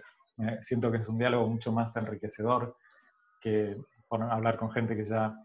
siento 0.64 0.92
que 0.92 0.98
es 0.98 1.08
un 1.08 1.18
diálogo 1.18 1.48
mucho 1.48 1.72
más 1.72 1.96
enriquecedor 1.96 2.78
que, 3.42 3.78
hablar 4.10 4.58
con 4.58 4.72
gente 4.72 4.96
que 4.96 5.06
ya 5.06 5.36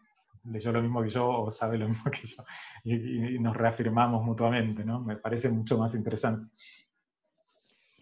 leyó 0.44 0.72
lo 0.72 0.83
mismo 0.83 1.02
que 1.02 1.11
yo 1.11 1.28
o 1.28 1.50
sabe 1.50 1.78
lo 1.78 1.88
mismo 1.90 2.11
que 2.11 2.26
yo 2.26 2.44
y, 2.85 3.38
nos 3.38 3.57
reafirmamos 3.57 4.24
mutuamente, 4.24 4.85
¿no? 4.85 5.00
Me 5.00 5.16
parece 5.16 5.48
mucho 5.48 5.78
más 5.78 5.94
interesante. 5.94 6.50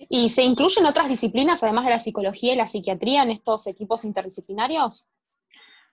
¿Y 0.09 0.28
se 0.31 0.42
incluyen 0.42 0.87
otras 0.87 1.09
disciplinas, 1.09 1.62
además 1.62 1.85
de 1.85 1.92
la 1.92 1.98
psicología 1.98 2.55
y 2.55 2.57
la 2.57 2.66
psiquiatría, 2.66 3.22
en 3.22 3.31
estos 3.31 3.66
equipos 3.68 4.05
interdisciplinarios? 4.05 5.07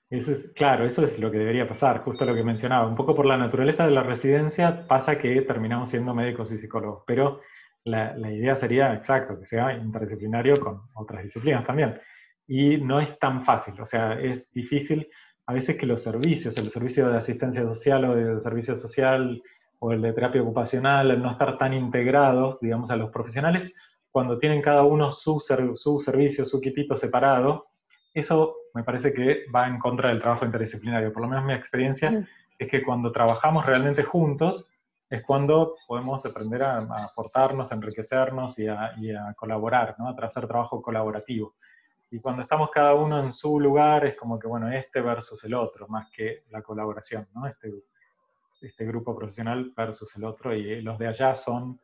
Es, 0.10 0.52
claro, 0.56 0.86
eso 0.86 1.06
es 1.06 1.20
lo 1.20 1.30
que 1.30 1.38
debería 1.38 1.68
pasar, 1.68 2.00
justo 2.00 2.26
lo 2.26 2.34
que 2.34 2.44
mencionaba. 2.44 2.88
Un 2.88 2.96
poco 2.96 3.14
por 3.14 3.28
la 3.28 3.38
naturaleza 3.38 3.86
de 3.86 3.92
la 3.92 4.02
residencia 4.02 4.88
pasa 4.88 5.20
que 5.20 5.42
terminamos 5.44 5.90
siendo 5.90 6.16
médicos 6.16 6.52
y 6.52 6.58
psicólogos, 6.58 7.04
pero 7.06 7.42
la, 7.84 8.18
la 8.18 8.32
idea 8.32 8.56
sería, 8.56 8.94
exacto, 8.94 9.40
que 9.40 9.46
sea 9.46 9.74
interdisciplinario 9.74 10.60
con 10.60 10.82
otras 10.96 11.24
disciplinas 11.24 11.66
también. 11.66 12.00
Y 12.48 12.78
no 12.78 13.00
es 13.00 13.20
tan 13.20 13.46
fácil, 13.46 13.80
o 13.80 13.86
sea, 13.86 14.20
es 14.20 14.52
difícil 14.52 15.08
a 15.46 15.54
veces 15.54 15.78
que 15.78 15.86
los 15.86 16.02
servicios, 16.02 16.58
el 16.58 16.70
servicio 16.70 17.10
de 17.10 17.18
asistencia 17.18 17.64
social 17.64 18.06
o 18.06 18.16
de 18.16 18.40
servicio 18.40 18.78
social 18.78 19.42
o 19.80 19.92
el 19.92 20.02
de 20.02 20.14
terapia 20.14 20.42
ocupacional, 20.42 21.10
al 21.10 21.22
no 21.22 21.32
estar 21.32 21.58
tan 21.58 21.74
integrados, 21.74 22.60
digamos, 22.62 22.92
a 22.92 22.96
los 22.96 23.10
profesionales, 23.12 23.72
cuando 24.12 24.38
tienen 24.38 24.62
cada 24.62 24.84
uno 24.84 25.12
su, 25.12 25.40
su 25.40 26.00
servicio, 26.00 26.46
su 26.46 26.58
equipito 26.58 26.98
separado, 26.98 27.68
eso 28.14 28.59
me 28.74 28.84
parece 28.84 29.14
que 29.14 29.46
va 29.54 29.68
en 29.68 29.80
contra 29.80 30.10
del 30.10 30.20
trabajo 30.20 30.46
interdisciplinario. 30.46 31.12
Por 31.12 31.24
lo 31.24 31.30
menos 31.30 31.46
mi 31.46 31.54
experiencia 31.54 32.12
mm. 32.12 32.28
es 32.60 32.70
que 32.70 32.84
cuando 32.84 33.12
trabajamos 33.12 33.66
realmente 33.66 34.04
juntos, 34.04 34.68
es 35.10 35.24
cuando 35.24 35.76
podemos 35.88 36.24
aprender 36.26 36.62
a, 36.62 36.78
aportarnos, 36.78 37.72
a 37.72 37.76
enriquecernos 37.76 38.60
y 38.60 38.68
a, 38.68 38.94
y 38.98 39.12
a 39.12 39.34
colaborar, 39.34 39.96
¿no? 39.98 40.08
a 40.08 40.16
hacer 40.26 40.48
trabajo 40.48 40.82
colaborativo. 40.82 41.56
Y 42.12 42.20
cuando 42.20 42.42
estamos 42.42 42.70
cada 42.72 42.96
uno 42.96 43.20
en 43.20 43.32
su 43.32 43.60
lugar, 43.60 44.06
es 44.06 44.16
como 44.16 44.40
que, 44.40 44.48
bueno, 44.48 44.72
este 44.72 45.02
versus 45.02 45.44
el 45.44 45.54
otro, 45.54 45.88
más 45.88 46.10
que 46.12 46.44
la 46.50 46.62
colaboración, 46.62 47.28
¿no? 47.36 47.46
Este, 47.46 47.72
este 48.62 48.86
grupo 48.86 49.16
profesional 49.16 49.72
versus 49.76 50.16
el 50.16 50.24
otro, 50.24 50.56
y 50.56 50.82
los 50.82 50.98
de 50.98 51.08
allá 51.08 51.36
son, 51.36 51.80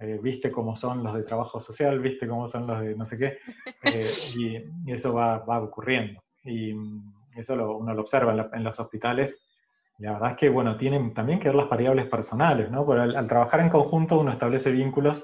eh, 0.00 0.18
viste 0.22 0.50
cómo 0.50 0.76
son 0.76 1.04
los 1.04 1.14
de 1.14 1.24
trabajo 1.24 1.60
social, 1.60 2.00
viste 2.00 2.26
cómo 2.26 2.48
son 2.48 2.66
los 2.66 2.80
de 2.80 2.96
no 2.96 3.04
sé 3.04 3.18
qué, 3.18 3.38
eh, 3.84 4.10
y, 4.86 4.90
eso 4.90 5.12
va, 5.12 5.38
va, 5.40 5.60
ocurriendo. 5.60 6.22
Y 6.42 6.74
eso 7.36 7.52
uno 7.76 7.92
lo 7.92 8.00
observa 8.00 8.48
en, 8.52 8.64
los 8.64 8.80
hospitales. 8.80 9.36
la 9.98 10.12
verdad 10.12 10.30
es 10.32 10.36
que, 10.38 10.48
bueno, 10.48 10.78
tienen 10.78 11.12
también 11.12 11.38
que 11.38 11.48
ver 11.48 11.54
las 11.54 11.68
variables 11.68 12.06
personales, 12.06 12.70
¿no? 12.70 12.86
Porque 12.86 13.02
al, 13.02 13.28
trabajar 13.28 13.60
en 13.60 13.68
conjunto 13.68 14.18
uno 14.18 14.32
establece 14.32 14.70
vínculos 14.70 15.22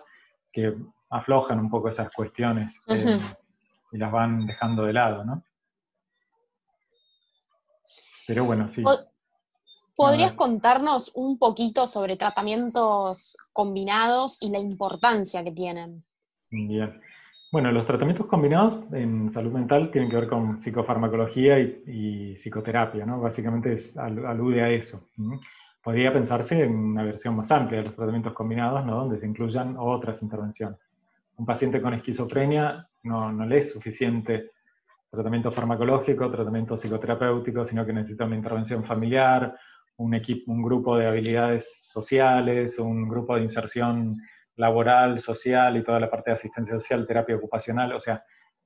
que 0.53 0.75
aflojan 1.09 1.59
un 1.59 1.71
poco 1.71 1.89
esas 1.89 2.11
cuestiones 2.13 2.79
y 3.93 3.97
las 3.97 4.13
van 4.13 4.45
dejando 4.45 4.85
de 4.85 4.93
lado, 4.93 5.25
¿no? 5.25 5.43
Pero 8.27 8.45
bueno, 8.45 8.69
sí. 8.69 8.85
¿Podrías 9.97 10.35
contarnos 10.35 11.11
un 11.15 11.39
poquito 11.39 11.87
sobre 11.87 12.17
tratamientos 12.17 13.39
combinados 13.55 14.43
y 14.43 14.51
la 14.51 14.59
importancia 14.59 15.43
que 15.43 15.53
tienen? 15.53 16.05
Bien. 16.51 17.01
Bueno, 17.51 17.73
los 17.73 17.87
tratamientos 17.87 18.27
combinados 18.27 18.79
en 18.93 19.31
salud 19.31 19.53
mental 19.53 19.91
tienen 19.91 20.11
que 20.11 20.17
ver 20.17 20.29
con 20.29 20.61
psicofarmacología 20.61 21.59
y, 21.59 22.35
psicoterapia, 22.37 23.07
¿no? 23.07 23.21
Básicamente 23.21 23.79
alude 23.97 24.61
a 24.61 24.69
eso. 24.69 25.09
Podría 25.83 26.13
pensarse 26.13 26.63
en 26.63 26.75
una 26.75 27.03
versión 27.03 27.35
más 27.35 27.51
amplia 27.51 27.79
de 27.79 27.87
los 27.87 27.97
tratamientos 27.97 28.35
combinados, 28.35 28.85
¿no? 28.85 28.97
Donde 28.97 29.19
se 29.19 29.27
incluyan 29.27 29.77
otras 29.79 30.21
intervenciones. 30.23 30.79
Un 31.39 31.47
paciente 31.47 31.81
con 31.81 31.95
esquizofrenia 31.95 32.87
no, 33.05 33.33
no 33.33 33.47
le 33.47 33.59
es 33.59 33.73
suficiente 33.73 34.51
tratamiento 35.11 35.51
farmacológico, 35.51 36.31
tratamiento 36.31 36.77
psicoterapéutico, 36.77 37.67
sino 37.67 37.87
que 37.87 37.93
necesita 37.95 38.27
una 38.27 38.37
intervención 38.37 38.85
familiar, 38.85 39.57
un, 39.97 40.15
equipo, 40.15 40.53
un 40.53 40.63
grupo 40.63 40.97
de 40.97 41.07
habilidades 41.07 41.75
sociales, 41.81 42.79
un 42.79 43.09
grupo 43.09 43.37
de 43.37 43.43
inserción 43.43 44.21
laboral, 44.57 45.21
social 45.21 45.77
y 45.77 45.83
toda 45.83 46.01
la 46.01 46.11
parte 46.11 46.31
de 46.31 46.37
asistencia 46.37 46.75
social, 46.75 47.07
terapia 47.07 47.37
ocupacional, 47.37 47.93
o 47.93 48.01
sea, 48.01 48.25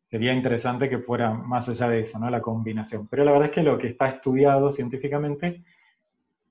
sería 0.08 0.32
interesante 0.32 0.88
que 0.88 0.98
fuera 0.98 1.32
más 1.32 1.68
allá 1.68 1.88
de 1.88 2.00
eso, 2.00 2.18
¿no? 2.18 2.30
La 2.30 2.40
combinación. 2.40 3.06
Pero 3.08 3.24
la 3.24 3.32
verdad 3.32 3.48
es 3.48 3.54
que 3.54 3.62
lo 3.62 3.78
que 3.78 3.88
está 3.88 4.08
estudiado 4.08 4.72
científicamente 4.72 5.62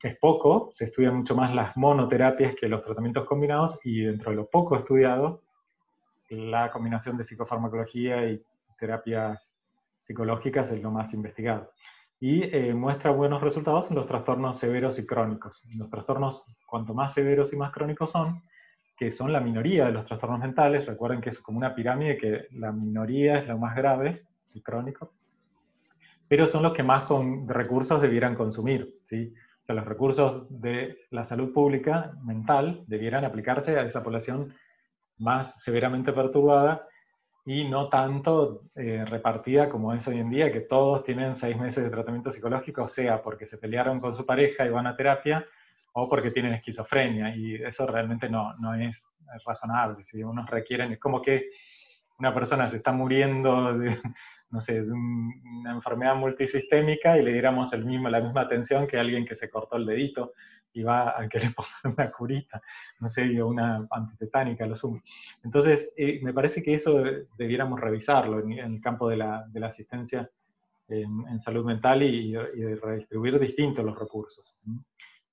es 0.01 0.17
poco, 0.17 0.69
se 0.73 0.85
estudian 0.85 1.17
mucho 1.17 1.35
más 1.35 1.53
las 1.53 1.75
monoterapias 1.75 2.55
que 2.55 2.69
los 2.69 2.83
tratamientos 2.83 3.25
combinados 3.25 3.77
y 3.83 4.03
dentro 4.03 4.31
de 4.31 4.37
lo 4.37 4.49
poco 4.49 4.77
estudiado 4.77 5.41
la 6.29 6.71
combinación 6.71 7.17
de 7.17 7.23
psicofarmacología 7.23 8.29
y 8.29 8.41
terapias 8.77 9.53
psicológicas 10.03 10.71
es 10.71 10.81
lo 10.81 10.91
más 10.91 11.13
investigado. 11.13 11.71
Y 12.19 12.43
eh, 12.43 12.73
muestra 12.73 13.11
buenos 13.11 13.41
resultados 13.41 13.89
en 13.89 13.95
los 13.95 14.05
trastornos 14.05 14.57
severos 14.57 14.99
y 14.99 15.05
crónicos. 15.05 15.63
Los 15.75 15.89
trastornos, 15.89 16.45
cuanto 16.65 16.93
más 16.93 17.13
severos 17.13 17.53
y 17.53 17.55
más 17.55 17.71
crónicos 17.71 18.11
son, 18.11 18.43
que 18.97 19.13
son 19.13 19.31
la 19.31 19.39
minoría 19.39 19.85
de 19.85 19.93
los 19.93 20.05
trastornos 20.05 20.39
mentales, 20.39 20.85
recuerden 20.85 21.21
que 21.21 21.29
es 21.29 21.39
como 21.39 21.57
una 21.57 21.73
pirámide, 21.73 22.17
que 22.17 22.47
la 22.51 22.73
minoría 22.73 23.39
es 23.39 23.47
lo 23.47 23.57
más 23.57 23.73
grave 23.73 24.23
y 24.53 24.61
crónico, 24.61 25.13
pero 26.27 26.45
son 26.47 26.63
los 26.63 26.73
que 26.73 26.83
más 26.83 27.05
recursos 27.47 28.01
debieran 28.01 28.35
consumir. 28.35 28.99
¿sí? 29.05 29.33
Los 29.65 29.85
recursos 29.85 30.47
de 30.49 30.97
la 31.11 31.23
salud 31.23 31.53
pública 31.53 32.11
mental 32.21 32.83
debieran 32.87 33.23
aplicarse 33.23 33.77
a 33.77 33.83
esa 33.83 34.03
población 34.03 34.53
más 35.19 35.61
severamente 35.63 36.11
perturbada 36.11 36.88
y 37.49 37.67
no 37.67 37.89
tanto 37.89 38.65
eh, 38.75 39.03
repartida 39.05 39.69
como 39.69 39.91
es 39.91 40.07
hoy 40.07 40.19
en 40.19 40.29
día, 40.29 40.51
que 40.53 40.59
todos 40.59 41.03
tienen 41.03 41.35
seis 41.35 41.57
meses 41.57 41.83
de 41.83 41.89
tratamiento 41.89 42.29
psicológico, 42.29 42.87
sea 42.87 43.23
porque 43.23 43.47
se 43.47 43.57
pelearon 43.57 43.99
con 43.99 44.13
su 44.13 44.23
pareja 44.23 44.67
y 44.67 44.69
van 44.69 44.85
a 44.85 44.95
terapia, 44.95 45.43
o 45.93 46.07
porque 46.07 46.29
tienen 46.29 46.53
esquizofrenia, 46.53 47.35
y 47.35 47.55
eso 47.55 47.87
realmente 47.87 48.29
no, 48.29 48.53
no 48.59 48.75
es, 48.75 49.03
razonable. 49.47 50.03
Si 50.03 50.21
unos 50.21 50.47
requieren, 50.47 50.91
es 50.91 50.99
como 50.99 51.23
que 51.23 51.49
una 52.19 52.35
persona 52.35 52.69
se 52.69 52.77
está 52.77 52.91
muriendo 52.91 53.75
de, 53.75 53.97
no 54.51 54.61
sé, 54.61 54.83
de 54.83 54.91
una 54.91 55.71
enfermedad 55.71 56.15
multisistémica 56.17 57.17
y 57.17 57.23
le 57.23 57.33
diéramos 57.33 57.73
el 57.73 57.83
mismo, 57.83 58.09
la 58.09 58.21
misma 58.21 58.41
atención 58.41 58.85
que 58.85 58.99
alguien 58.99 59.25
que 59.25 59.35
se 59.35 59.49
cortó 59.49 59.77
el 59.77 59.87
dedito 59.87 60.33
va 60.83 61.19
a 61.19 61.27
querer 61.27 61.53
poner 61.55 61.95
una 61.97 62.11
curita, 62.11 62.61
no 62.99 63.09
sé, 63.09 63.41
una 63.41 63.87
antitetánica, 63.89 64.65
lo 64.65 64.75
sumo. 64.75 64.99
Entonces, 65.43 65.91
eh, 65.97 66.19
me 66.21 66.33
parece 66.33 66.61
que 66.61 66.75
eso 66.75 67.03
debiéramos 67.37 67.79
revisarlo 67.79 68.39
en, 68.39 68.53
el 68.53 68.81
campo 68.81 69.09
de 69.09 69.17
la, 69.17 69.47
asistencia 69.63 70.27
en, 70.87 71.39
salud 71.41 71.65
mental 71.65 72.03
y, 72.03 72.35
redistribuir 72.35 73.39
distintos 73.39 73.85
los 73.85 73.97
recursos. 73.97 74.55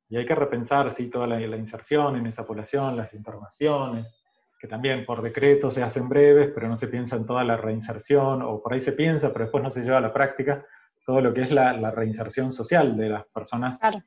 Y 0.08 0.16
hay 0.16 0.26
que 0.26 0.34
repensar, 0.34 0.92
sí, 0.92 1.08
toda 1.08 1.26
la, 1.26 1.38
la, 1.38 1.56
inserción 1.56 2.16
en 2.16 2.26
esa 2.26 2.46
población, 2.46 2.96
las 2.96 3.12
internaciones, 3.12 4.14
que 4.58 4.68
también 4.68 5.04
por 5.04 5.20
decreto 5.20 5.70
se 5.70 5.82
hacen 5.82 6.08
breves, 6.08 6.50
pero 6.54 6.68
no 6.68 6.76
se 6.76 6.88
piensa 6.88 7.16
en 7.16 7.26
toda 7.26 7.44
la 7.44 7.56
reinserción, 7.56 8.42
o 8.42 8.62
por 8.62 8.72
ahí 8.72 8.80
se 8.80 8.92
piensa, 8.92 9.32
pero 9.32 9.46
después 9.46 9.62
no 9.62 9.70
se 9.70 9.82
lleva 9.82 9.98
a 9.98 10.00
la 10.00 10.12
práctica 10.12 10.62
todo 11.04 11.20
lo 11.20 11.32
que 11.34 11.42
es 11.42 11.50
la, 11.50 11.72
la 11.74 11.90
reinserción 11.90 12.50
social 12.50 12.96
de 12.96 13.10
las 13.10 13.26
personas 13.26 13.78
claro 13.78 13.98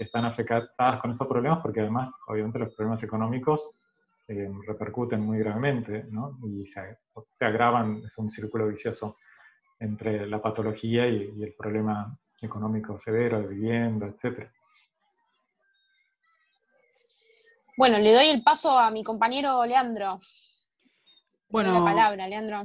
que 0.00 0.04
están 0.04 0.24
afectadas 0.24 0.98
con 1.02 1.10
estos 1.10 1.28
problemas, 1.28 1.58
porque 1.60 1.80
además, 1.80 2.10
obviamente, 2.26 2.58
los 2.58 2.74
problemas 2.74 3.02
económicos 3.02 3.68
eh, 4.28 4.48
repercuten 4.66 5.20
muy 5.20 5.40
gravemente, 5.40 6.06
¿no? 6.10 6.38
Y 6.42 6.64
se, 6.64 6.96
se, 7.34 7.44
agravan, 7.44 8.02
es 8.06 8.16
un 8.16 8.30
círculo 8.30 8.66
vicioso 8.66 9.18
entre 9.78 10.26
la 10.26 10.40
patología 10.40 11.06
y, 11.06 11.42
el 11.42 11.52
problema 11.52 12.16
económico 12.40 12.98
severo 12.98 13.42
de 13.42 13.48
vivienda, 13.48 14.06
etc. 14.06 14.48
Bueno, 17.76 17.98
le 17.98 18.14
doy 18.14 18.28
el 18.28 18.42
paso 18.42 18.78
a 18.78 18.90
mi 18.90 19.04
compañero 19.04 19.66
Leandro. 19.66 20.18
Bueno, 21.50 21.78
la 21.78 21.84
palabra, 21.84 22.26
Leandro. 22.26 22.62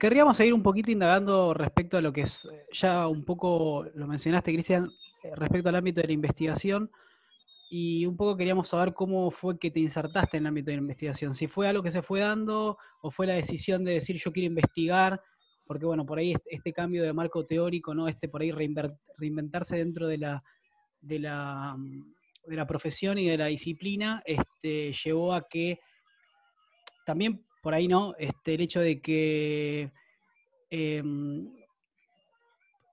Querríamos 0.00 0.36
seguir 0.36 0.52
un 0.52 0.64
poquito 0.64 0.90
indagando 0.90 1.54
respecto 1.54 1.96
a 1.96 2.00
lo 2.00 2.12
que 2.12 2.22
es, 2.22 2.48
ya 2.72 3.06
un 3.06 3.20
poco 3.20 3.84
lo 3.94 4.08
mencionaste, 4.08 4.52
Cristian, 4.52 4.86
eh, 4.86 5.11
respecto 5.36 5.68
al 5.68 5.76
ámbito 5.76 6.00
de 6.00 6.08
la 6.08 6.12
investigación 6.12 6.90
y 7.70 8.04
un 8.04 8.16
poco 8.16 8.36
queríamos 8.36 8.68
saber 8.68 8.92
cómo 8.92 9.30
fue 9.30 9.58
que 9.58 9.70
te 9.70 9.80
insertaste 9.80 10.36
en 10.36 10.42
el 10.42 10.48
ámbito 10.48 10.70
de 10.70 10.76
la 10.76 10.82
investigación, 10.82 11.34
si 11.34 11.46
fue 11.46 11.68
algo 11.68 11.82
que 11.82 11.90
se 11.90 12.02
fue 12.02 12.20
dando 12.20 12.76
o 13.00 13.10
fue 13.10 13.26
la 13.26 13.34
decisión 13.34 13.82
de 13.82 13.92
decir 13.92 14.16
yo 14.18 14.30
quiero 14.30 14.48
investigar, 14.48 15.22
porque 15.66 15.86
bueno, 15.86 16.04
por 16.04 16.18
ahí 16.18 16.34
este 16.50 16.72
cambio 16.72 17.02
de 17.02 17.12
marco 17.14 17.46
teórico, 17.46 17.94
¿no? 17.94 18.08
Este 18.08 18.28
por 18.28 18.42
ahí 18.42 18.50
reinventarse 18.50 19.76
dentro 19.76 20.06
de 20.06 20.18
la, 20.18 20.44
de 21.00 21.18
la, 21.18 21.76
de 22.46 22.56
la 22.56 22.66
profesión 22.66 23.16
y 23.16 23.26
de 23.26 23.38
la 23.38 23.46
disciplina, 23.46 24.22
este, 24.26 24.92
llevó 24.92 25.32
a 25.32 25.48
que 25.48 25.80
también 27.06 27.42
por 27.62 27.72
ahí, 27.72 27.88
¿no? 27.88 28.14
Este, 28.18 28.54
el 28.54 28.60
hecho 28.60 28.80
de 28.80 29.00
que 29.00 29.88
em, 30.68 31.50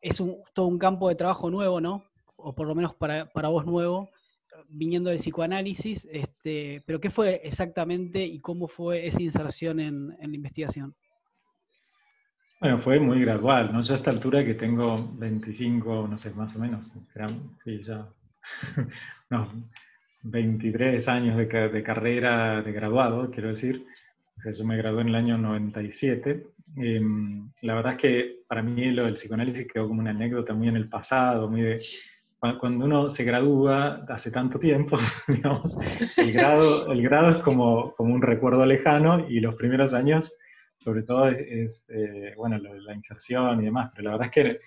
es 0.02 0.20
un, 0.20 0.38
todo 0.54 0.68
un 0.68 0.80
campo 0.80 1.10
de 1.10 1.16
trabajo 1.16 1.50
nuevo, 1.50 1.82
¿no? 1.82 2.09
O 2.44 2.54
por 2.54 2.68
lo 2.68 2.76
menos 2.76 2.96
para, 2.96 3.30
vos 3.50 3.66
nuevo, 3.66 4.10
viniendo 4.70 5.10
del 5.10 5.20
psicoanálisis, 5.20 6.08
este, 6.12 6.82
pero 6.86 7.00
¿qué 7.00 7.10
fue 7.10 7.42
exactamente 7.44 8.24
y 8.26 8.40
cómo 8.40 8.68
fue 8.68 9.08
esa 9.08 9.22
inserción 9.22 9.80
en, 9.80 10.10
la 10.10 10.36
investigación? 10.36 10.94
Bueno, 12.60 12.80
fue 12.80 13.00
muy 13.00 13.22
gradual, 13.22 13.72
¿no? 13.72 13.82
Yo 13.82 13.94
a 13.94 13.98
esta 13.98 14.12
altura 14.12 14.44
que 14.44 14.54
tengo 14.54 15.10
25, 15.14 16.08
no 16.10 16.18
sé, 16.18 16.32
más 16.32 16.56
o 16.56 16.60
menos, 16.60 16.92
sí, 17.64 17.82
ya, 17.84 18.10
no, 19.30 19.50
23 20.24 21.08
años 21.08 21.38
de, 21.38 21.46
de, 21.46 21.84
carrera 21.84 22.62
de 22.62 22.72
graduado, 22.74 23.32
quiero 23.32 23.50
decir. 23.50 23.86
yo 24.44 24.66
me 24.66 24.78
gradué 24.78 25.02
en 25.02 25.10
el 25.10 25.16
año 25.16 25.38
97. 25.38 26.48
Em, 26.76 27.50
la 27.62 27.76
verdad 27.76 27.94
es 27.94 28.00
que 28.00 28.40
para 28.48 28.62
mí 28.62 28.92
lo 28.92 29.06
del 29.06 29.16
psicoanálisis 29.16 29.68
quedó 29.72 29.88
como 29.88 30.02
una 30.02 30.12
anécdota 30.12 30.54
muy 30.54 30.68
en 30.68 30.76
el 30.76 30.90
pasado, 30.90 31.50
muy 31.50 31.62
de, 31.62 31.80
cuando 32.40 32.86
uno 32.86 33.10
se 33.10 33.24
gradúa 33.24 34.06
hace 34.08 34.32
tanto 34.32 34.60
tiempo, 34.60 34.98
digamos, 35.28 35.78
el 36.18 36.32
grado, 36.32 36.92
el 36.92 37.02
grado 37.02 37.32
es 37.32 37.38
como, 37.38 37.94
como 37.96 38.14
un 38.14 38.22
recuerdo 38.22 38.66
lejano 38.66 39.28
y 39.30 39.40
los 39.40 39.56
primeros 39.56 39.94
años, 39.94 40.34
sobre 40.80 41.04
todo, 41.04 41.28
es, 41.28 41.86
eh, 41.90 42.34
bueno, 42.38 42.58
la 42.58 42.94
inserción 42.94 43.62
y 43.62 43.66
demás, 43.66 43.92
pero 43.94 44.06
la 44.06 44.18
verdad 44.18 44.28
es 44.28 44.34
que 44.34 44.60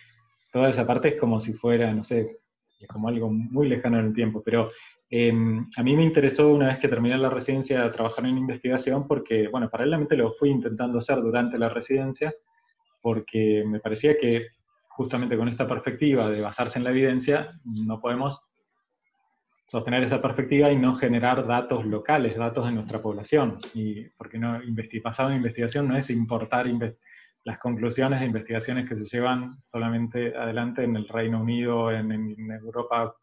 toda 0.52 0.70
esa 0.70 0.87
parte 0.87 1.08
es 1.08 1.16
como 1.16 1.40
si 1.40 1.54
fuera, 1.54 1.92
no 1.94 2.04
sé, 2.04 2.38
es 2.78 2.88
como 2.88 3.08
algo 3.08 3.30
muy 3.30 3.68
lejano 3.68 3.98
en 3.98 4.06
el 4.06 4.14
tiempo, 4.14 4.42
pero 4.44 4.70
em, 5.08 5.66
a 5.76 5.82
mí 5.82 5.96
me 5.96 6.04
interesó 6.04 6.52
una 6.52 6.68
vez 6.68 6.78
que 6.78 6.88
terminé 6.88 7.16
la 7.16 7.30
residencia 7.30 7.90
trabajar 7.90 8.26
en 8.26 8.37
investigación 8.37 9.06
porque, 9.06 9.48
bueno, 9.48 9.70
paralelamente 9.70 10.16
lo 10.16 10.32
fui 10.35 10.50
intentando 10.50 10.98
hacer 10.98 11.22
durante 11.22 11.58
la 11.58 11.70
residencia, 11.70 12.35
porque 13.00 13.64
me 13.66 13.80
parecía 13.80 14.16
que 14.18 14.48
justamente 14.96 15.37
con 15.37 15.48
esta 15.48 15.66
perspectiva 15.66 16.28
de 16.28 16.40
basarse 16.40 16.78
en 16.78 16.85
la 16.85 16.90
evidencia, 16.90 17.59
no 17.64 18.00
podemos 18.00 18.48
sostener 19.66 20.05
esa 20.05 20.20
perspectiva 20.20 20.70
y 20.70 20.76
no 20.76 20.96
generar 20.96 21.46
datos 21.46 21.87
locales, 21.87 22.37
datos 22.37 22.66
de 22.66 22.72
nuestra 22.72 23.00
población. 23.00 23.59
Y 23.72 24.05
porque 24.18 24.38
no, 24.38 24.61
pasado 25.02 25.31
en 25.31 25.37
investigación 25.37 25.88
no 25.88 25.96
es 25.96 26.11
importar 26.11 26.66
las 27.44 27.59
conclusiones 27.59 28.20
de 28.20 28.26
investigaciones 28.26 28.88
que 28.88 28.96
se 28.96 29.05
llevan 29.05 29.57
solamente 29.64 30.37
adelante 30.37 30.85
en 30.85 30.96
el 30.96 31.09
Reino 31.09 31.40
Unido, 31.40 31.90
en, 31.90 32.12
Europa 32.50 33.14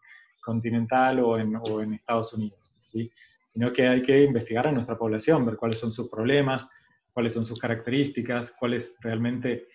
continental 0.42 1.20
o 1.20 1.38
en, 1.38 1.56
o 1.56 1.82
en 1.82 1.94
Estados 1.94 2.34
Unidos, 2.34 2.74
¿sí? 2.88 3.12
sino 3.54 3.72
que 3.72 3.88
hay 3.88 4.02
que 4.02 4.24
investigar 4.24 4.66
a 4.68 4.72
nuestra 4.72 4.98
población, 4.98 5.46
ver 5.46 5.56
cuáles 5.56 5.80
son 5.80 5.92
sus 5.92 6.10
problemas, 6.10 6.68
cuáles 7.14 7.34
son 7.34 7.46
sus 7.46 7.60
características, 7.60 8.56
cuáles 8.58 8.96
realmente 9.02 9.68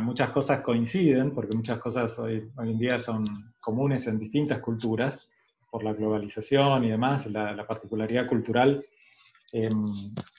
muchas 0.00 0.30
cosas 0.30 0.60
coinciden, 0.60 1.32
porque 1.32 1.56
muchas 1.56 1.78
cosas 1.78 2.18
hoy, 2.18 2.50
en 2.58 2.78
día 2.78 2.98
son 2.98 3.54
comunes 3.60 4.06
en 4.06 4.18
distintas 4.18 4.60
culturas, 4.60 5.28
por 5.70 5.84
la 5.84 5.92
globalización 5.92 6.84
y 6.84 6.90
demás, 6.90 7.26
la, 7.26 7.66
particularidad 7.66 8.26
cultural 8.26 8.84
em, 9.52 9.70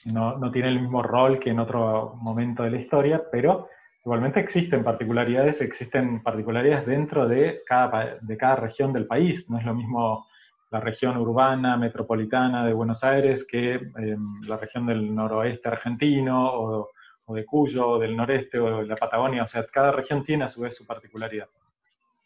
no, 0.06 0.36
no, 0.36 0.50
tiene 0.50 0.68
el 0.68 0.80
mismo 0.80 1.02
rol 1.02 1.38
que 1.38 1.50
en 1.50 1.60
otro 1.60 2.14
momento 2.16 2.62
de 2.62 2.70
la 2.70 2.80
historia, 2.80 3.22
pero 3.30 3.68
igualmente 4.04 4.40
existen 4.40 4.82
particularidades, 4.82 5.60
existen 5.60 6.22
particularidades 6.22 6.86
dentro 6.86 7.28
de 7.28 7.60
cada, 7.66 8.16
de 8.20 8.36
cada 8.36 8.56
región 8.56 8.92
del 8.92 9.06
país. 9.06 9.48
No 9.48 9.58
es 9.58 9.64
lo 9.64 9.74
mismo 9.74 10.26
la 10.70 10.80
región 10.80 11.16
urbana, 11.16 11.76
metropolitana 11.76 12.66
de 12.66 12.72
Buenos 12.72 13.04
Aires 13.04 13.46
que 13.46 13.74
em, 13.74 14.42
la 14.42 14.56
región 14.56 14.86
del 14.86 15.14
noroeste 15.14 15.68
argentino 15.68 16.52
o 16.52 16.90
o 17.28 17.34
de 17.34 17.44
Cuyo, 17.44 17.86
o 17.86 17.98
del 17.98 18.16
noreste, 18.16 18.58
o 18.58 18.78
de 18.78 18.86
la 18.86 18.96
Patagonia, 18.96 19.44
o 19.44 19.48
sea, 19.48 19.66
cada 19.66 19.92
región 19.92 20.24
tiene 20.24 20.44
a 20.44 20.48
su 20.48 20.62
vez 20.62 20.74
su 20.74 20.86
particularidad. 20.86 21.48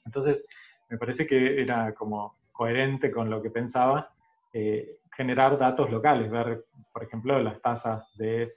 Entonces, 0.04 0.46
me 0.88 0.96
parece 0.96 1.26
que 1.26 1.60
era 1.60 1.92
como 1.92 2.36
coherente 2.52 3.10
con 3.10 3.28
lo 3.28 3.42
que 3.42 3.50
pensaba, 3.50 4.12
eh, 4.52 4.98
generar 5.16 5.58
datos 5.58 5.90
locales, 5.90 6.30
ver, 6.30 6.66
por 6.92 7.02
ejemplo, 7.02 7.36
las 7.42 7.60
tasas 7.60 8.16
de, 8.16 8.54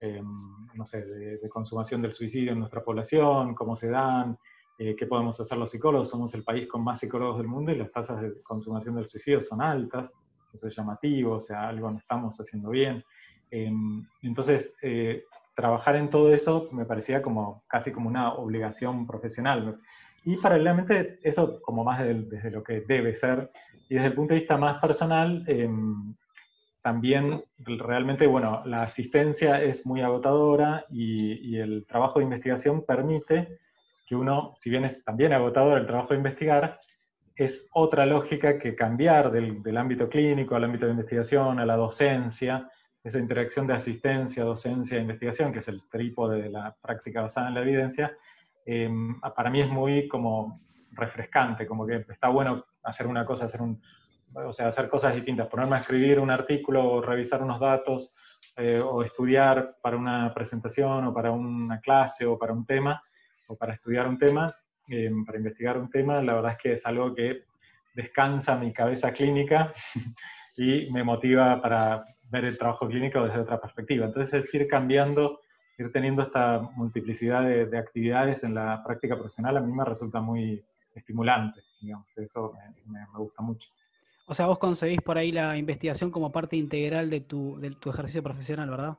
em, 0.00 0.68
no 0.74 0.84
sé, 0.84 1.04
de, 1.04 1.48
consumación 1.48 2.02
del 2.02 2.12
suicidio 2.12 2.52
en 2.52 2.58
nuestra 2.58 2.84
población, 2.84 3.54
cómo 3.54 3.74
se 3.74 3.88
dan, 3.88 4.38
eh, 4.78 4.94
qué 4.94 5.06
podemos 5.06 5.40
hacer 5.40 5.56
los 5.56 5.70
psicólogos. 5.70 6.10
Somos 6.10 6.34
el 6.34 6.44
país 6.44 6.68
con 6.68 6.84
más 6.84 7.00
psicólogos 7.00 7.38
del 7.38 7.48
mundo 7.48 7.72
y 7.72 7.76
las 7.76 7.90
tasas 7.90 8.20
de 8.20 8.42
consumación 8.42 8.94
del 8.94 9.06
suicidio 9.06 9.40
son 9.40 9.62
altas, 9.62 10.12
eso 10.52 10.68
es 10.68 10.76
llamativo, 10.76 11.36
o 11.36 11.40
sea, 11.40 11.68
algo 11.68 11.90
no 11.90 11.98
estamos 11.98 12.38
haciendo 12.38 12.70
bien. 12.70 13.02
Em, 13.50 14.06
entonces, 14.22 14.74
eh, 14.82 15.24
trabajar 15.58 15.96
en 15.96 16.08
todo 16.08 16.32
eso 16.32 16.68
me 16.70 16.84
parecía 16.84 17.20
como 17.20 17.64
casi 17.66 17.90
como 17.90 18.08
una 18.08 18.32
obligación 18.34 19.08
profesional. 19.08 19.80
Y 20.24 20.36
paralelamente 20.36 21.18
eso 21.24 21.60
como 21.62 21.82
más 21.82 21.98
desde, 21.98 22.52
lo 22.52 22.62
que 22.62 22.82
debe 22.82 23.16
ser. 23.16 23.50
Y 23.88 23.96
desde 23.96 24.06
el 24.06 24.14
punto 24.14 24.34
de 24.34 24.40
vista 24.40 24.56
más 24.56 24.78
personal, 24.80 25.42
em, 25.48 26.14
también 26.80 27.42
realmente, 27.58 28.28
bueno, 28.28 28.62
la 28.66 28.84
asistencia 28.84 29.60
es 29.60 29.84
muy 29.84 30.00
agotadora 30.00 30.84
y, 30.90 31.56
el 31.56 31.84
trabajo 31.86 32.20
de 32.20 32.26
investigación 32.26 32.84
permite 32.86 33.58
que 34.06 34.14
uno, 34.14 34.54
si 34.60 34.70
bien 34.70 34.84
es 34.84 35.02
también 35.02 35.32
agotador 35.32 35.76
el 35.78 35.88
trabajo 35.88 36.10
de 36.10 36.18
investigar, 36.18 36.78
es 37.34 37.66
otra 37.72 38.06
lógica 38.06 38.60
que 38.60 38.76
cambiar 38.76 39.32
del, 39.32 39.60
del 39.60 39.76
ámbito 39.76 40.08
clínico 40.08 40.54
al 40.54 40.64
ámbito 40.64 40.86
de 40.86 40.92
investigación, 40.92 41.58
a 41.58 41.66
la 41.66 41.74
docencia, 41.74 42.70
esa 43.08 43.18
interacción 43.18 43.66
de 43.66 43.74
asistencia, 43.74 44.44
docencia 44.44 44.98
e 44.98 45.00
investigación, 45.00 45.52
que 45.52 45.60
es 45.60 45.68
el 45.68 45.82
trípode 45.88 46.42
de 46.42 46.50
la 46.50 46.76
práctica 46.80 47.22
basada 47.22 47.48
en 47.48 47.54
la 47.54 47.62
evidencia, 47.62 48.16
em, 48.64 49.18
para 49.20 49.50
mí 49.50 49.60
es 49.60 49.68
muy 49.68 50.08
como 50.08 50.60
refrescante, 50.92 51.66
como 51.66 51.86
que 51.86 52.04
está 52.08 52.28
bueno 52.28 52.64
hacer 52.82 53.06
una 53.06 53.24
cosa, 53.24 53.46
hacer 53.46 53.62
un, 53.62 53.80
o 54.34 54.52
sea, 54.52 54.68
hacer 54.68 54.88
cosas 54.88 55.14
distintas, 55.14 55.48
ponerme 55.48 55.76
a 55.76 55.80
escribir 55.80 56.20
un 56.20 56.30
artículo 56.30 56.84
o 56.84 57.02
revisar 57.02 57.42
unos 57.42 57.60
datos 57.60 58.14
eh, 58.56 58.80
o 58.80 59.02
estudiar 59.02 59.76
para 59.82 59.96
una 59.96 60.32
presentación 60.34 61.06
o 61.06 61.14
para 61.14 61.30
una 61.30 61.80
clase 61.80 62.26
o 62.26 62.38
para 62.38 62.52
un 62.52 62.66
tema 62.66 63.02
o 63.48 63.56
para 63.56 63.74
estudiar 63.74 64.06
un 64.06 64.18
tema, 64.18 64.54
em, 64.88 65.24
para 65.24 65.38
investigar 65.38 65.78
un 65.78 65.88
tema, 65.88 66.22
la 66.22 66.34
verdad 66.34 66.52
es 66.52 66.58
que 66.58 66.72
es 66.72 66.86
algo 66.86 67.14
que 67.14 67.44
descansa 67.94 68.56
mi 68.56 68.72
cabeza 68.72 69.12
clínica 69.12 69.72
y 70.56 70.90
me 70.90 71.04
motiva 71.04 71.60
para 71.62 72.04
ver 72.30 72.44
el 72.44 72.58
trabajo 72.58 72.86
clínico 72.86 73.24
desde 73.24 73.40
otra 73.40 73.60
perspectiva. 73.60 74.06
Entonces 74.06 74.44
es 74.44 74.54
ir 74.54 74.66
cambiando, 74.68 75.40
ir 75.78 75.90
teniendo 75.92 76.22
esta 76.22 76.60
multiplicidad 76.76 77.42
de, 77.42 77.78
actividades 77.78 78.44
en 78.44 78.54
la 78.54 78.82
práctica 78.84 79.14
profesional 79.14 79.56
a 79.56 79.60
mí 79.60 79.72
me 79.72 79.84
resulta 79.84 80.20
muy 80.20 80.62
estimulante, 80.94 81.60
digamos, 81.80 82.06
eso 82.18 82.52
me, 82.86 83.04
gusta 83.16 83.42
mucho. 83.42 83.68
O 84.26 84.34
sea, 84.34 84.46
vos 84.46 84.58
concebís 84.58 85.00
por 85.00 85.16
ahí 85.16 85.32
la 85.32 85.56
investigación 85.56 86.10
como 86.10 86.30
parte 86.30 86.56
integral 86.56 87.08
de 87.08 87.20
tu, 87.20 87.58
de 87.60 87.70
tu 87.70 87.90
ejercicio 87.90 88.22
profesional, 88.22 88.68
¿verdad? 88.68 88.98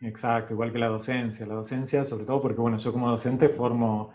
Exacto, 0.00 0.52
igual 0.52 0.72
que 0.72 0.78
la 0.78 0.88
docencia. 0.88 1.46
La 1.46 1.54
docencia, 1.54 2.04
sobre 2.04 2.24
todo 2.24 2.42
porque, 2.42 2.60
bueno, 2.60 2.78
yo 2.78 2.92
como 2.92 3.10
docente 3.10 3.48
formo, 3.48 4.12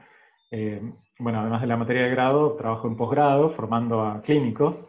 eh, 0.51 0.81
bueno, 1.19 1.41
además 1.41 1.61
de 1.61 1.67
la 1.67 1.77
materia 1.77 2.03
de 2.03 2.11
grado, 2.11 2.55
trabajo 2.55 2.87
en 2.87 2.95
posgrado 2.95 3.49
formando 3.51 4.01
a 4.01 4.21
clínicos 4.21 4.85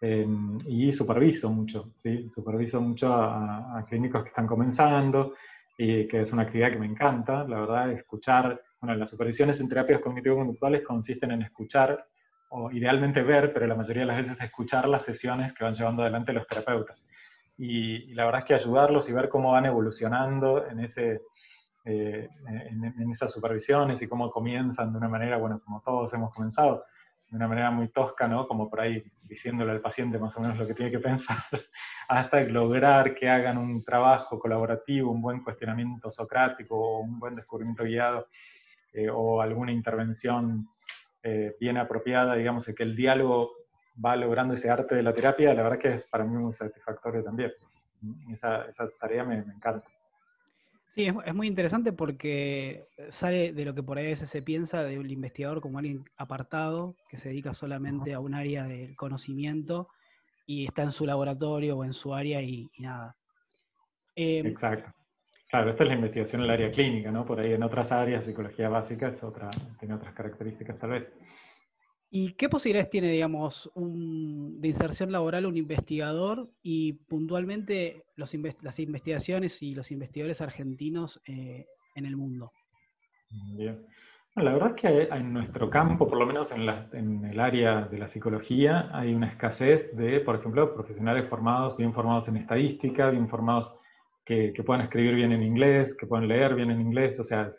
Em, 0.00 0.58
y 0.64 0.92
superviso 0.92 1.50
mucho, 1.50 1.82
¿sí? 2.02 2.28
superviso 2.30 2.80
mucho 2.80 3.12
a, 3.12 3.84
clínicos 3.88 4.22
que 4.22 4.28
están 4.28 4.46
comenzando, 4.46 5.34
y 5.76 6.06
que 6.06 6.22
es 6.22 6.32
una 6.32 6.42
actividad 6.42 6.70
que 6.70 6.78
me 6.78 6.86
encanta, 6.86 7.44
la 7.44 7.60
verdad, 7.60 7.92
escuchar, 7.92 8.60
bueno, 8.80 8.96
las 8.96 9.10
supervisiones 9.10 9.60
en 9.60 9.68
terapias 9.68 10.00
cognitivo-conductuales 10.00 10.84
consisten 10.84 11.32
en 11.32 11.42
escuchar, 11.42 12.06
o 12.50 12.70
idealmente 12.70 13.22
ver, 13.22 13.52
pero 13.52 13.66
la 13.66 13.74
mayoría 13.74 14.02
de 14.02 14.06
las 14.06 14.16
veces 14.24 14.40
escuchar 14.40 14.88
las 14.88 15.04
sesiones 15.04 15.52
que 15.52 15.64
van 15.64 15.74
llevando 15.74 16.02
adelante 16.02 16.32
los 16.32 16.46
terapeutas. 16.46 17.04
Y, 17.56 18.14
la 18.14 18.24
verdad 18.24 18.42
es 18.42 18.46
que 18.46 18.54
ayudarlos 18.54 19.08
y 19.08 19.12
ver 19.12 19.28
cómo 19.28 19.52
van 19.52 19.66
evolucionando 19.66 20.64
en, 20.66 20.80
ese, 20.80 21.22
eh, 21.84 22.28
en, 22.46 22.84
en 22.84 23.10
esas 23.10 23.32
supervisiones 23.32 24.00
y 24.00 24.06
cómo 24.06 24.30
comienzan 24.30 24.92
de 24.92 24.98
una 24.98 25.08
manera, 25.08 25.38
bueno, 25.38 25.60
como 25.64 25.82
todos 25.82 26.12
hemos 26.14 26.32
comenzado, 26.32 26.84
de 27.30 27.36
una 27.36 27.48
manera 27.48 27.70
muy 27.70 27.88
tosca, 27.88 28.26
¿no? 28.26 28.46
Como 28.48 28.70
por 28.70 28.80
ahí 28.80 29.02
diciéndole 29.22 29.72
al 29.72 29.80
paciente 29.80 30.18
más 30.18 30.36
o 30.36 30.40
menos 30.40 30.58
lo 30.58 30.66
que 30.66 30.74
tiene 30.74 30.90
que 30.90 30.98
pensar, 31.10 31.44
hasta 32.08 32.40
lograr 32.40 33.14
que 33.14 33.28
hagan 33.28 33.58
un 33.58 33.84
trabajo 33.84 34.38
colaborativo, 34.38 35.10
un 35.10 35.20
buen 35.20 35.42
cuestionamiento 35.42 36.10
socrático, 36.10 37.00
un 37.00 37.18
buen 37.18 37.34
descubrimiento 37.34 37.84
guiado, 37.84 38.28
eh, 38.92 39.10
o 39.10 39.42
alguna 39.42 39.72
intervención 39.72 40.68
eh, 41.22 41.54
bien 41.60 41.76
apropiada, 41.76 42.34
digamos, 42.34 42.64
que 42.66 42.82
el 42.82 42.96
diálogo 42.96 43.52
va 44.02 44.16
logrando 44.16 44.54
ese 44.54 44.70
arte 44.70 44.94
de 44.94 45.02
la 45.02 45.12
terapia, 45.12 45.52
la 45.52 45.62
verdad 45.62 45.78
que 45.78 45.94
es 45.94 46.04
para 46.04 46.24
mí 46.24 46.36
muy 46.36 46.52
satisfactorio 46.52 47.22
también. 47.22 47.52
Esa, 48.30 48.64
esa 48.66 48.88
tarea 48.98 49.24
me 49.24 49.36
encanta. 49.36 49.84
Sí, 50.98 51.06
es, 51.06 51.32
muy 51.32 51.46
interesante 51.46 51.92
porque 51.92 52.88
sale 53.10 53.52
de 53.52 53.64
lo 53.64 53.72
que 53.72 53.84
por 53.84 53.98
ahí 53.98 54.06
a 54.06 54.08
veces 54.08 54.28
se 54.28 54.42
piensa 54.42 54.82
de 54.82 54.98
un 54.98 55.08
investigador 55.08 55.60
como 55.60 55.78
alguien 55.78 56.04
apartado, 56.16 56.96
que 57.08 57.18
se 57.18 57.28
dedica 57.28 57.54
solamente 57.54 58.14
a 58.14 58.18
un 58.18 58.34
área 58.34 58.64
del 58.64 58.96
conocimiento 58.96 59.86
y 60.44 60.66
está 60.66 60.82
en 60.82 60.90
su 60.90 61.06
laboratorio 61.06 61.76
o 61.76 61.84
en 61.84 61.92
su 61.92 62.12
área 62.12 62.42
y, 62.42 62.68
nada. 62.78 63.14
Em, 64.16 64.44
Exacto. 64.44 64.92
Claro, 65.48 65.70
esta 65.70 65.84
es 65.84 65.88
la 65.88 65.94
investigación 65.94 66.40
en 66.40 66.46
el 66.46 66.50
área 66.50 66.72
clínica, 66.72 67.12
¿no? 67.12 67.24
Por 67.24 67.38
ahí 67.38 67.52
en 67.52 67.62
otras 67.62 67.92
áreas, 67.92 68.24
psicología 68.24 68.68
básica 68.68 69.06
es 69.06 69.22
otra, 69.22 69.50
tiene 69.78 69.94
otras 69.94 70.12
características 70.14 70.80
tal 70.80 70.90
vez. 70.90 71.12
¿Y 72.10 72.32
qué 72.32 72.48
posibilidades 72.48 72.90
tiene, 72.90 73.10
digamos, 73.10 73.70
de 73.74 74.68
inserción 74.68 75.12
laboral 75.12 75.44
un 75.44 75.58
investigador 75.58 76.48
y 76.62 76.94
puntualmente 76.94 78.04
las 78.16 78.34
investigaciones 78.34 79.62
y 79.62 79.74
los 79.74 79.90
investigadores 79.90 80.40
argentinos 80.40 81.20
eh, 81.26 81.66
en 81.94 82.06
el 82.06 82.16
mundo? 82.16 82.52
La 84.36 84.52
verdad 84.52 84.74
es 84.76 84.80
que 84.80 85.14
en 85.14 85.32
nuestro 85.32 85.68
campo, 85.68 86.08
por 86.08 86.18
lo 86.18 86.24
menos 86.24 86.52
en, 86.52 87.24
el 87.24 87.40
área 87.40 87.82
de 87.82 87.98
la 87.98 88.08
psicología, 88.08 88.88
hay 88.92 89.12
una 89.12 89.28
escasez 89.28 89.94
de, 89.96 90.20
por 90.20 90.36
ejemplo, 90.36 90.74
profesionales 90.74 91.28
formados, 91.28 91.76
bien 91.76 91.92
formados 91.92 92.28
en 92.28 92.36
estadística, 92.36 93.10
bien 93.10 93.28
formados 93.28 93.74
que, 94.24 94.54
puedan 94.64 94.84
escribir 94.84 95.14
bien 95.14 95.32
en 95.32 95.42
inglés, 95.42 95.96
que 95.98 96.06
puedan 96.06 96.28
leer 96.28 96.54
bien 96.54 96.70
en 96.70 96.80
inglés. 96.80 97.18
O 97.18 97.24
sea, 97.24 97.52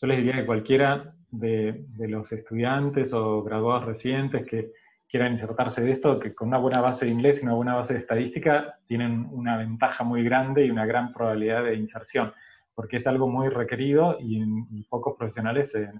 yo 0.00 0.06
les 0.06 0.18
diría 0.18 0.36
que 0.36 0.46
cualquiera 0.46 1.14
de, 1.32 1.84
los 1.98 2.30
estudiantes 2.30 3.12
o 3.12 3.42
graduados 3.42 3.86
recientes 3.86 4.46
que 4.46 4.72
quieran 5.08 5.32
insertarse 5.32 5.82
de 5.82 5.92
esto, 5.92 6.20
que 6.20 6.34
con 6.34 6.48
una 6.48 6.58
buena 6.58 6.80
base 6.80 7.06
de 7.06 7.10
inglés 7.10 7.40
y 7.40 7.44
una 7.44 7.54
buena 7.54 7.74
base 7.74 7.94
de 7.94 8.00
estadística 8.00 8.78
tienen 8.86 9.28
una 9.32 9.56
ventaja 9.56 10.04
muy 10.04 10.22
grande 10.22 10.64
y 10.64 10.70
una 10.70 10.86
gran 10.86 11.12
probabilidad 11.12 11.64
de 11.64 11.74
inserción, 11.74 12.32
porque 12.74 12.98
es 12.98 13.06
algo 13.06 13.28
muy 13.28 13.48
requerido 13.48 14.16
y, 14.20 14.42
pocos 14.88 15.16
profesionales 15.16 15.74
eh, 15.74 15.90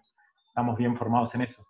estamos 0.48 0.76
bien 0.76 0.96
formados 0.96 1.34
en 1.34 1.42
eso. 1.42 1.66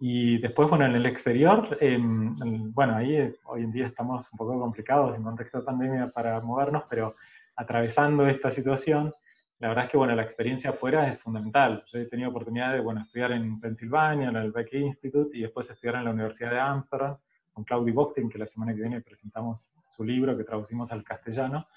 Y 0.00 0.38
después, 0.38 0.68
bueno, 0.68 0.86
en 0.86 0.94
el 0.94 1.06
exterior, 1.06 1.76
em, 1.80 2.72
bueno, 2.72 2.96
ahí 2.96 3.16
eh, 3.16 3.34
hoy 3.44 3.62
en 3.62 3.72
día 3.72 3.86
estamos 3.86 4.28
un 4.32 4.36
poco 4.36 4.58
complicados 4.58 5.14
en 5.16 5.22
contexto 5.22 5.58
de 5.58 5.64
pandemia 5.64 6.10
para 6.10 6.40
movernos, 6.40 6.84
pero 6.88 7.14
atravesando 7.56 8.26
esta 8.26 8.50
situación, 8.50 9.12
la 9.62 9.68
verdad 9.68 9.84
es 9.84 9.90
que 9.92 9.96
bueno, 9.96 10.16
la 10.16 10.24
experiencia 10.24 10.70
afuera 10.70 11.06
es 11.12 11.20
fundamental. 11.20 11.84
Yo 11.86 12.00
he 12.00 12.06
tenido 12.06 12.30
oportunidad 12.30 12.72
de 12.72 12.80
bueno, 12.80 13.02
estudiar 13.02 13.30
en 13.30 13.60
Pensilvania, 13.60 14.28
en 14.28 14.34
el 14.34 14.50
Beck 14.50 14.72
Institute, 14.72 15.38
y 15.38 15.42
después 15.42 15.70
estudiar 15.70 15.94
en 15.94 16.04
la 16.06 16.10
Universidad 16.10 16.50
de 16.50 16.58
Amsterdam 16.58 17.16
con 17.52 17.62
Claudio 17.62 17.94
Bochtin, 17.94 18.28
que 18.28 18.38
la 18.38 18.46
semana 18.48 18.74
que 18.74 18.80
viene 18.80 19.00
presentamos 19.02 19.72
su 19.88 20.02
libro 20.02 20.36
que 20.36 20.42
traducimos 20.42 20.90
al 20.90 21.04
castellano. 21.04 21.68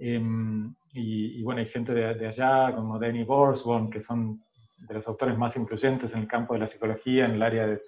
Em, 0.00 0.74
y, 0.92 1.40
bueno, 1.44 1.60
hay 1.60 1.68
gente 1.68 1.94
de, 1.94 2.26
allá, 2.26 2.74
como 2.74 2.98
Danny 2.98 3.22
Borsborn, 3.22 3.88
que 3.88 4.02
son 4.02 4.42
de 4.76 4.94
los 4.94 5.06
autores 5.06 5.38
más 5.38 5.54
influyentes 5.54 6.12
en 6.14 6.22
el 6.22 6.26
campo 6.26 6.54
de 6.54 6.60
la 6.60 6.66
psicología, 6.66 7.26
en 7.26 7.34
el 7.34 7.42
área 7.42 7.68
de, 7.68 7.80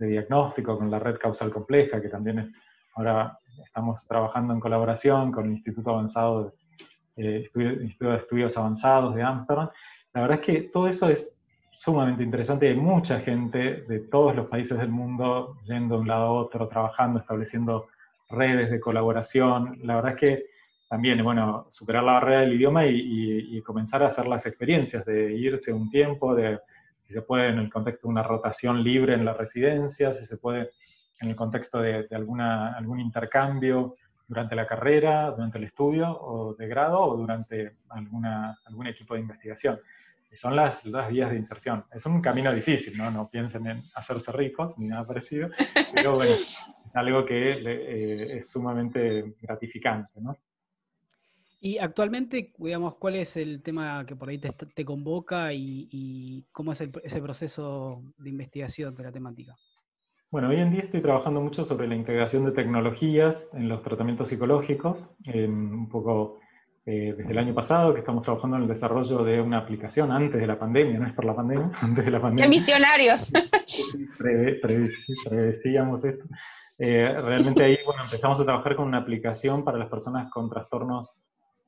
diagnóstico, 0.00 0.76
con 0.76 0.90
la 0.90 0.98
red 0.98 1.16
causal 1.16 1.52
compleja, 1.52 2.02
que 2.02 2.08
también 2.08 2.52
ahora 2.96 3.38
estamos 3.64 4.04
trabajando 4.08 4.52
en 4.52 4.58
colaboración 4.58 5.30
con 5.30 5.46
el 5.46 5.52
Instituto 5.52 5.90
Avanzado 5.90 6.44
de 6.46 6.65
eh, 7.16 7.50
de 7.54 8.16
Estudios 8.16 8.56
Avanzados 8.56 9.14
de 9.14 9.22
Amsterdam. 9.22 9.70
La 10.12 10.22
verdad 10.22 10.40
es 10.40 10.46
que 10.46 10.62
todo 10.68 10.88
eso 10.88 11.08
es 11.08 11.28
sumamente 11.72 12.22
interesante. 12.22 12.68
Hay 12.68 12.76
mucha 12.76 13.20
gente 13.20 13.82
de 13.82 14.00
todos 14.00 14.34
los 14.34 14.48
países 14.48 14.78
del 14.78 14.88
mundo 14.88 15.58
yendo 15.64 15.96
de 15.96 16.00
un 16.00 16.08
lado 16.08 16.26
a 16.26 16.32
otro, 16.32 16.68
trabajando, 16.68 17.20
estableciendo 17.20 17.88
redes 18.30 18.70
de 18.70 18.80
colaboración. 18.80 19.74
La 19.82 19.96
verdad 19.96 20.12
es 20.12 20.18
que 20.18 20.46
también, 20.88 21.22
bueno, 21.22 21.66
superar 21.68 22.04
la 22.04 22.12
barrera 22.12 22.40
del 22.40 22.54
idioma 22.54 22.86
y, 22.86 23.60
comenzar 23.62 24.02
a 24.02 24.06
hacer 24.06 24.26
las 24.26 24.46
experiencias 24.46 25.04
de 25.04 25.32
irse 25.34 25.72
un 25.72 25.90
tiempo, 25.90 26.34
de 26.34 26.60
si 27.02 27.12
se 27.12 27.22
puede 27.22 27.48
en 27.48 27.58
el 27.58 27.70
contexto 27.70 28.06
de 28.06 28.12
una 28.12 28.22
rotación 28.22 28.82
libre 28.82 29.14
en 29.14 29.24
la 29.24 29.34
residencia, 29.34 30.12
si 30.12 30.26
se 30.26 30.36
puede 30.36 30.70
en 31.20 31.28
el 31.28 31.36
contexto 31.36 31.80
de, 31.80 32.04
de 32.04 32.16
alguna, 32.16 32.74
algún 32.74 33.00
intercambio, 33.00 33.96
durante 34.26 34.56
la 34.56 34.66
carrera, 34.66 35.30
durante 35.30 35.58
el 35.58 35.64
estudio 35.64 36.10
o 36.10 36.54
de 36.54 36.66
grado 36.66 37.00
o 37.00 37.16
durante 37.16 37.76
alguna, 37.90 38.58
algún 38.64 38.86
equipo 38.86 39.14
de 39.14 39.20
investigación. 39.20 39.78
Y 40.30 40.36
son 40.36 40.56
las, 40.56 40.84
las 40.84 41.10
vías 41.10 41.30
de 41.30 41.36
inserción. 41.36 41.84
Es 41.92 42.04
un 42.06 42.20
camino 42.20 42.52
difícil, 42.52 42.96
¿no? 42.96 43.10
No 43.10 43.28
piensen 43.30 43.66
en 43.66 43.82
hacerse 43.94 44.32
ricos 44.32 44.76
ni 44.76 44.88
nada 44.88 45.06
parecido, 45.06 45.48
pero 45.94 46.14
bueno, 46.14 46.32
es 46.34 46.56
algo 46.94 47.24
que 47.24 47.52
eh, 47.52 48.38
es 48.38 48.50
sumamente 48.50 49.34
gratificante, 49.40 50.20
¿no? 50.20 50.36
Y 51.60 51.78
actualmente, 51.78 52.52
digamos, 52.58 52.96
¿cuál 52.96 53.16
es 53.16 53.36
el 53.36 53.62
tema 53.62 54.04
que 54.06 54.14
por 54.14 54.28
ahí 54.28 54.38
te, 54.38 54.52
te 54.52 54.84
convoca 54.84 55.52
y, 55.52 55.88
y, 55.90 56.44
cómo 56.52 56.72
es 56.72 56.80
el, 56.80 56.92
ese 57.02 57.20
proceso 57.20 58.02
de 58.18 58.28
investigación 58.28 58.94
de 58.94 59.02
la 59.02 59.10
temática? 59.10 59.56
Bueno, 60.28 60.48
hoy 60.48 60.56
en 60.56 60.72
día 60.72 60.82
estoy 60.82 61.00
trabajando 61.02 61.40
mucho 61.40 61.64
sobre 61.64 61.86
la 61.86 61.94
integración 61.94 62.44
de 62.44 62.50
tecnologías 62.50 63.48
en 63.52 63.68
los 63.68 63.82
tratamientos 63.84 64.28
psicológicos, 64.28 64.98
un 65.24 65.88
poco 65.88 66.40
eh, 66.84 67.14
desde 67.16 67.30
el 67.30 67.38
año 67.38 67.54
pasado 67.54 67.94
que 67.94 68.00
estamos 68.00 68.24
trabajando 68.24 68.56
en 68.56 68.64
el 68.64 68.68
desarrollo 68.68 69.22
de 69.22 69.40
una 69.40 69.58
aplicación 69.58 70.10
antes 70.10 70.40
de 70.40 70.46
la 70.48 70.58
pandemia, 70.58 70.98
no 70.98 71.06
es 71.06 71.14
por 71.14 71.24
la 71.24 71.36
pandemia, 71.36 71.70
antes 71.80 72.04
de 72.04 72.10
la 72.10 72.20
pandemia. 72.20 72.44
¡Qué 72.44 72.50
misionarios! 72.50 73.30
Preveíamos 75.30 76.04
esto. 76.04 76.24
Eh, 76.76 77.08
realmente 77.22 77.62
ahí 77.62 77.78
bueno, 77.86 78.02
empezamos 78.02 78.40
a 78.40 78.44
trabajar 78.44 78.74
con 78.74 78.88
una 78.88 78.98
aplicación 78.98 79.64
para 79.64 79.78
las 79.78 79.88
personas 79.88 80.28
con 80.30 80.50
trastornos 80.50 81.14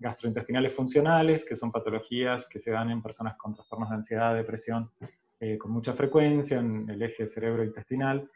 gastrointestinales 0.00 0.74
funcionales, 0.74 1.44
que 1.44 1.56
son 1.56 1.70
patologías 1.70 2.44
que 2.50 2.58
se 2.58 2.72
dan 2.72 2.90
en 2.90 3.02
personas 3.02 3.36
con 3.36 3.54
trastornos 3.54 3.88
de 3.88 3.94
ansiedad, 3.94 4.34
depresión, 4.34 4.90
eh, 5.38 5.56
con 5.56 5.70
mucha 5.70 5.92
frecuencia 5.94 6.58
en 6.58 6.90
el 6.90 7.00
eje 7.02 7.28
cerebro-intestinal 7.28 8.28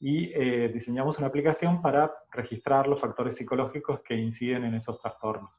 y 0.00 0.32
eh, 0.34 0.70
diseñamos 0.72 1.18
una 1.18 1.26
aplicación 1.26 1.82
para 1.82 2.12
registrar 2.32 2.86
los 2.86 3.00
factores 3.00 3.36
psicológicos 3.36 4.00
que 4.00 4.14
inciden 4.14 4.64
en 4.64 4.74
esos 4.74 5.00
trastornos, 5.00 5.50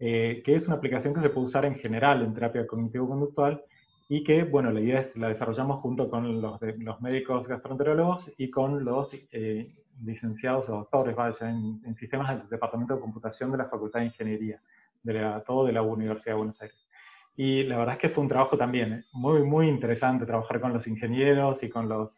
eh, 0.00 0.42
que 0.44 0.54
es 0.54 0.66
una 0.66 0.76
aplicación 0.76 1.14
que 1.14 1.20
se 1.20 1.30
puede 1.30 1.46
usar 1.46 1.64
en 1.64 1.76
general 1.76 2.22
en 2.22 2.32
terapia 2.32 2.66
cognitivo-conductual 2.66 3.62
y 4.08 4.24
que, 4.24 4.44
bueno, 4.44 4.70
la 4.70 4.80
idea 4.80 5.00
es 5.00 5.16
la 5.16 5.28
desarrollamos 5.28 5.80
junto 5.80 6.08
con 6.08 6.40
los, 6.40 6.58
los 6.78 7.00
médicos 7.02 7.46
gastroenterólogos 7.46 8.32
y 8.38 8.50
con 8.50 8.84
los 8.84 9.14
eh, 9.32 9.74
licenciados 10.02 10.68
o 10.70 10.76
doctores, 10.76 11.14
vaya, 11.14 11.50
en, 11.50 11.94
sistemas 11.94 12.38
del 12.38 12.48
Departamento 12.48 12.94
de 12.94 13.00
Computación 13.00 13.52
de 13.52 13.58
la 13.58 13.66
Facultad 13.66 14.00
de 14.00 14.06
Ingeniería, 14.06 14.62
de 15.02 15.12
la, 15.12 15.40
todo 15.42 15.66
de 15.66 15.72
la 15.72 15.82
Universidad 15.82 16.32
de 16.34 16.38
Buenos 16.38 16.62
Aires. 16.62 16.88
Y 17.36 17.64
la 17.64 17.76
verdad 17.76 17.94
es 17.96 18.00
que 18.00 18.08
fue 18.08 18.22
un 18.22 18.28
trabajo 18.28 18.56
también 18.56 19.04
muy, 19.12 19.42
muy 19.42 19.68
interesante 19.68 20.26
trabajar 20.26 20.60
con 20.60 20.72
los 20.72 20.86
ingenieros 20.86 21.62
y 21.62 21.68
con 21.68 21.88
los 21.88 22.16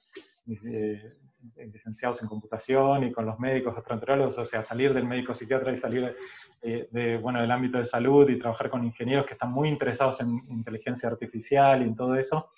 licenciados 1.57 2.23
en 2.23 2.29
computación 2.29 3.05
y 3.05 3.13
con 3.13 3.27
los 3.27 3.39
médicos 3.39 3.75
gastroenterólogos, 3.75 4.39
o 4.39 4.45
sea, 4.45 4.63
salir 4.63 4.93
del 4.93 5.05
médico 5.05 5.35
psiquiatra 5.35 5.73
y 5.73 5.79
salir 5.79 6.17
eh, 6.63 6.89
de, 6.91 7.19
bueno, 7.19 7.41
del 7.41 7.51
ámbito 7.51 7.79
de 7.79 7.87
salud 7.87 8.29
y 8.29 8.39
trabajar 8.39 8.71
con 8.71 8.85
ingenieros 8.85 9.27
que 9.27 9.35
están 9.35 9.53
muy 9.53 9.69
interesados 9.69 10.21
en 10.21 10.43
inteligencia 10.49 11.09
artificial 11.09 11.83
y 11.83 11.85
en 11.85 11.97
todo 11.97 12.17
eso, 12.17 12.51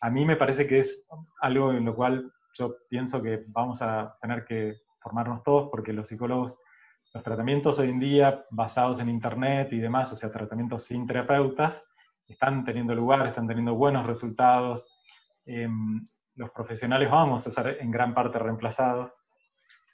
a 0.00 0.10
mí 0.10 0.24
me 0.24 0.36
parece 0.36 0.66
que 0.66 0.80
es 0.80 1.08
algo 1.40 1.72
en 1.72 1.84
lo 1.84 1.94
cual 1.94 2.32
yo 2.54 2.76
pienso 2.88 3.22
que 3.22 3.44
vamos 3.48 3.82
a 3.82 4.16
tener 4.20 4.44
que 4.44 4.76
formarnos 5.00 5.42
todos 5.42 5.68
porque 5.70 5.92
los 5.92 6.08
psicólogos, 6.08 6.58
los 7.14 7.22
tratamientos 7.22 7.78
hoy 7.78 7.90
en 7.90 8.00
día 8.00 8.44
basados 8.50 9.00
en 9.00 9.08
Internet 9.08 9.72
y 9.72 9.78
demás, 9.78 10.12
o 10.12 10.16
sea, 10.16 10.30
tratamientos 10.30 10.84
sin 10.84 11.06
terapeutas, 11.06 11.82
están 12.26 12.64
teniendo 12.64 12.94
lugar, 12.94 13.26
están 13.26 13.46
teniendo 13.46 13.74
buenos 13.74 14.06
resultados. 14.06 14.86
Em, 15.46 16.06
los 16.38 16.50
profesionales 16.50 17.10
vamos 17.10 17.46
a 17.46 17.50
ser 17.50 17.78
en 17.80 17.90
gran 17.90 18.14
parte 18.14 18.38
reemplazados. 18.38 19.12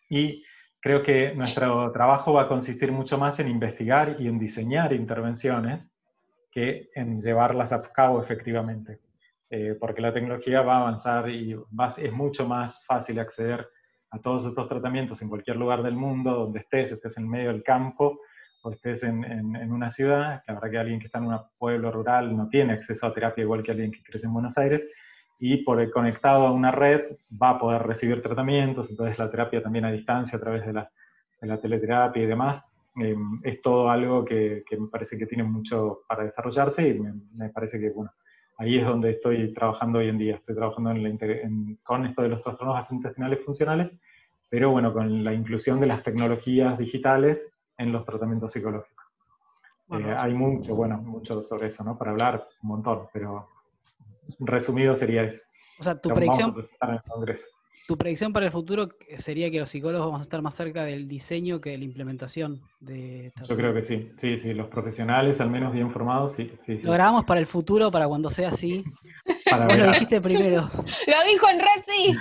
Y 0.08 0.44
creo 0.78 1.02
que 1.02 1.34
nuestro 1.34 1.90
trabajo 1.90 2.34
va 2.34 2.42
a 2.42 2.48
consistir 2.48 2.92
mucho 2.92 3.16
más 3.18 3.38
en 3.40 3.48
investigar 3.48 4.16
y 4.18 4.28
en 4.28 4.38
diseñar 4.38 4.92
intervenciones 4.92 5.82
que 6.52 6.90
en 6.94 7.20
llevarlas 7.20 7.72
a 7.72 7.82
cabo 7.82 8.22
efectivamente. 8.22 9.00
Eh, 9.50 9.76
porque 9.80 10.02
la 10.02 10.12
tecnología 10.12 10.62
va 10.62 10.76
a 10.76 10.80
avanzar 10.80 11.30
y 11.30 11.56
es 11.98 12.12
mucho 12.12 12.46
más 12.46 12.84
fácil 12.84 13.18
acceder 13.18 13.66
a 14.10 14.18
todos 14.18 14.44
estos 14.44 14.68
tratamientos 14.68 15.20
en 15.22 15.28
cualquier 15.28 15.56
lugar 15.56 15.82
del 15.82 15.96
mundo, 15.96 16.32
donde 16.32 16.60
estés, 16.60 16.92
estés 16.92 17.16
en 17.16 17.28
medio 17.28 17.52
del 17.52 17.62
campo 17.62 18.20
o 18.62 18.70
estés 18.70 19.02
en, 19.02 19.24
en, 19.24 19.72
una 19.72 19.90
ciudad. 19.90 20.42
La 20.46 20.54
verdad 20.54 20.70
que 20.70 20.78
alguien 20.78 21.00
que 21.00 21.06
está 21.06 21.18
en 21.18 21.26
un 21.26 21.38
pueblo 21.58 21.90
rural 21.90 22.36
no 22.36 22.48
tiene 22.48 22.74
acceso 22.74 23.06
a 23.06 23.14
terapia 23.14 23.42
igual 23.42 23.62
que 23.62 23.72
alguien 23.72 23.90
que 23.90 24.02
crece 24.02 24.26
en 24.26 24.32
Buenos 24.32 24.56
Aires, 24.58 24.82
y 25.38 25.58
por 25.58 25.90
conectado 25.90 26.46
a 26.46 26.52
una 26.52 26.70
red 26.70 27.16
va 27.30 27.50
a 27.50 27.58
poder 27.58 27.82
recibir 27.82 28.22
tratamientos, 28.22 28.90
entonces 28.90 29.18
la 29.18 29.30
terapia 29.30 29.62
también 29.62 29.84
a 29.84 29.92
distancia 29.92 30.38
a 30.38 30.40
través 30.40 30.64
de 30.64 30.72
la, 30.72 30.90
de 31.40 31.46
la 31.46 31.60
teleterapia 31.60 32.22
y 32.22 32.26
demás, 32.26 32.64
eh, 33.00 33.16
es 33.42 33.60
todo 33.60 33.90
algo 33.90 34.24
que, 34.24 34.62
que, 34.68 34.76
me 34.76 34.88
parece 34.88 35.18
que 35.18 35.26
tiene 35.26 35.42
mucho 35.42 36.02
para 36.08 36.24
desarrollarse 36.24 36.88
y 36.88 37.00
me, 37.00 37.48
parece 37.48 37.80
que, 37.80 37.90
bueno, 37.90 38.12
ahí 38.58 38.78
es 38.78 38.86
donde 38.86 39.10
estoy 39.10 39.52
trabajando 39.52 39.98
hoy 39.98 40.08
en 40.08 40.18
día, 40.18 40.36
estoy 40.36 40.54
trabajando 40.54 40.90
en 40.92 41.78
con 41.82 42.06
esto 42.06 42.22
de 42.22 42.28
los 42.28 42.42
trastornos 42.42 42.76
gastrointestinales 42.76 43.44
funcionales, 43.44 43.90
pero 44.48 44.70
bueno, 44.70 44.92
con 44.92 45.24
la 45.24 45.34
inclusión 45.34 45.80
de 45.80 45.86
las 45.86 46.04
tecnologías 46.04 46.78
digitales 46.78 47.44
en 47.76 47.90
los 47.90 48.04
tratamientos 48.04 48.52
psicológicos. 48.52 49.04
Eh, 49.90 50.14
hay 50.16 50.32
mucho, 50.32 50.74
bueno, 50.74 50.96
mucho 50.98 51.42
sobre 51.42 51.68
eso, 51.68 51.82
¿no? 51.84 51.98
Para 51.98 52.12
hablar 52.12 52.46
un 52.62 52.68
montón, 52.68 53.08
pero 53.12 53.48
resumido 54.38 54.94
sería 54.94 55.22
eso. 55.24 55.40
O 55.78 55.82
sea, 55.82 56.00
tu 56.00 56.08
predicción, 56.10 56.54
tu 57.86 57.98
predicción 57.98 58.32
para 58.32 58.46
el 58.46 58.52
futuro 58.52 58.88
sería 59.18 59.50
que 59.50 59.60
los 59.60 59.68
psicólogos 59.68 60.06
vamos 60.06 60.20
a 60.20 60.22
estar 60.22 60.40
más 60.40 60.54
cerca 60.54 60.84
del 60.84 61.06
diseño 61.06 61.60
que 61.60 61.70
de 61.70 61.78
la 61.78 61.84
implementación 61.84 62.62
de 62.80 63.30
Yo 63.46 63.56
creo 63.56 63.74
que 63.74 63.82
sí, 63.82 64.10
sí, 64.16 64.38
sí, 64.38 64.54
los 64.54 64.68
profesionales 64.68 65.40
al 65.40 65.50
menos 65.50 65.72
bien 65.72 65.90
formados, 65.90 66.32
sí. 66.32 66.50
sí, 66.64 66.78
Lo 66.78 66.92
grabamos 66.92 67.26
para 67.26 67.40
el 67.40 67.46
futuro, 67.46 67.90
para 67.90 68.08
cuando 68.08 68.30
sea 68.30 68.50
así. 68.50 68.82
Vos 69.26 69.76
lo 69.78 69.92
dijiste 69.92 70.20
primero. 70.20 70.62
lo 70.72 71.30
dijo 71.30 71.48
en 71.50 71.60
Red, 71.60 71.82
sí. 71.84 72.16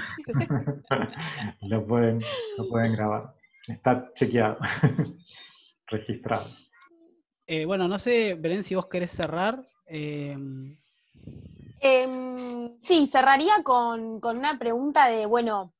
lo, 1.61 1.85
pueden, 1.85 2.19
lo 2.57 2.67
pueden 2.67 2.93
grabar. 2.93 3.33
Está 3.67 4.11
chequeado, 4.15 4.57
registrado. 5.87 6.45
Eh, 7.47 7.63
bueno, 7.65 7.87
no 7.87 7.97
sé, 7.97 8.33
Belén, 8.33 8.63
si 8.63 8.75
vos 8.75 8.87
querés 8.87 9.13
cerrar. 9.13 9.65
Eh, 9.87 10.35
Em, 11.85 12.79
sí, 12.79 13.05
cerraría 13.07 13.61
con, 13.61 14.21
una 14.23 14.57
pregunta 14.57 15.09
de, 15.09 15.25
bueno, 15.25 15.73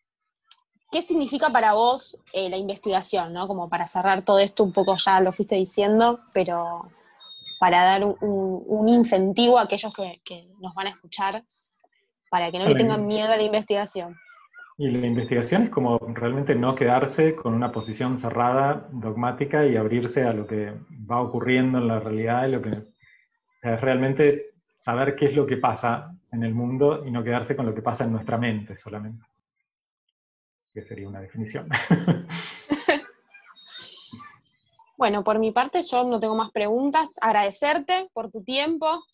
¿qué 0.92 1.02
significa 1.02 1.50
para 1.50 1.72
vos 1.72 2.22
eh, 2.34 2.50
la 2.50 2.58
investigación? 2.58 3.32
¿no? 3.32 3.48
Como 3.48 3.70
para 3.70 3.88
cerrar 3.88 4.22
todo 4.24 4.40
esto, 4.40 4.66
un 4.66 4.74
poco 4.74 4.98
ya 4.98 5.22
lo 5.22 5.32
fuiste 5.32 5.56
diciendo, 5.56 6.20
pero 6.34 6.90
para 7.58 7.86
dar 7.86 8.04
un, 8.04 8.90
incentivo 8.90 9.58
a 9.58 9.62
aquellos 9.62 9.96
que, 10.26 10.50
nos 10.60 10.74
van 10.74 10.88
a 10.88 10.90
escuchar, 10.90 11.42
para 12.30 12.52
que 12.52 12.60
no 12.60 12.66
le 12.66 12.76
tengan 12.76 13.08
miedo 13.08 13.32
a 13.32 13.38
la 13.38 13.44
investigación. 13.44 14.14
Y 14.78 14.90
la 14.90 15.08
investigación 15.08 15.64
es 15.64 15.70
como 15.70 15.98
realmente 16.00 16.54
no 16.54 16.76
quedarse 16.76 17.34
con 17.34 17.54
una 17.54 17.72
posición 17.72 18.18
cerrada, 18.18 18.90
dogmática 18.92 19.66
y 19.66 19.78
abrirse 19.78 20.24
a 20.24 20.34
lo 20.34 20.48
que 20.48 20.74
va 21.10 21.22
ocurriendo 21.22 21.78
en 21.78 21.88
la 21.88 22.00
realidad 22.00 22.48
y 22.48 22.52
lo 22.52 22.62
que 22.62 22.72
es 23.62 23.80
realmente 23.80 24.53
saber 24.84 25.16
qué 25.16 25.28
es 25.28 25.34
lo 25.34 25.48
que 25.48 25.56
pasa 25.56 26.14
en 26.30 26.44
el 26.44 26.54
mundo 26.54 27.06
y 27.06 27.12
no 27.12 27.24
quedarse 27.24 27.56
con 27.56 27.66
lo 27.66 27.74
que 27.74 27.82
pasa 27.82 28.04
en 28.04 28.12
nuestra 28.12 28.38
mente 28.38 28.76
solamente. 28.76 29.26
Que 30.74 30.82
sería 30.82 31.08
una 31.08 31.22
definición. 31.22 31.70
bueno, 34.98 35.24
por 35.24 35.40
mi 35.40 35.54
parte 35.54 35.84
yo 35.84 36.04
no 36.04 36.20
tengo 36.20 36.36
más 36.36 36.52
preguntas. 36.52 37.12
Agradecerte 37.22 38.10
por 38.12 38.30
tu 38.30 38.44
tiempo. 38.44 39.06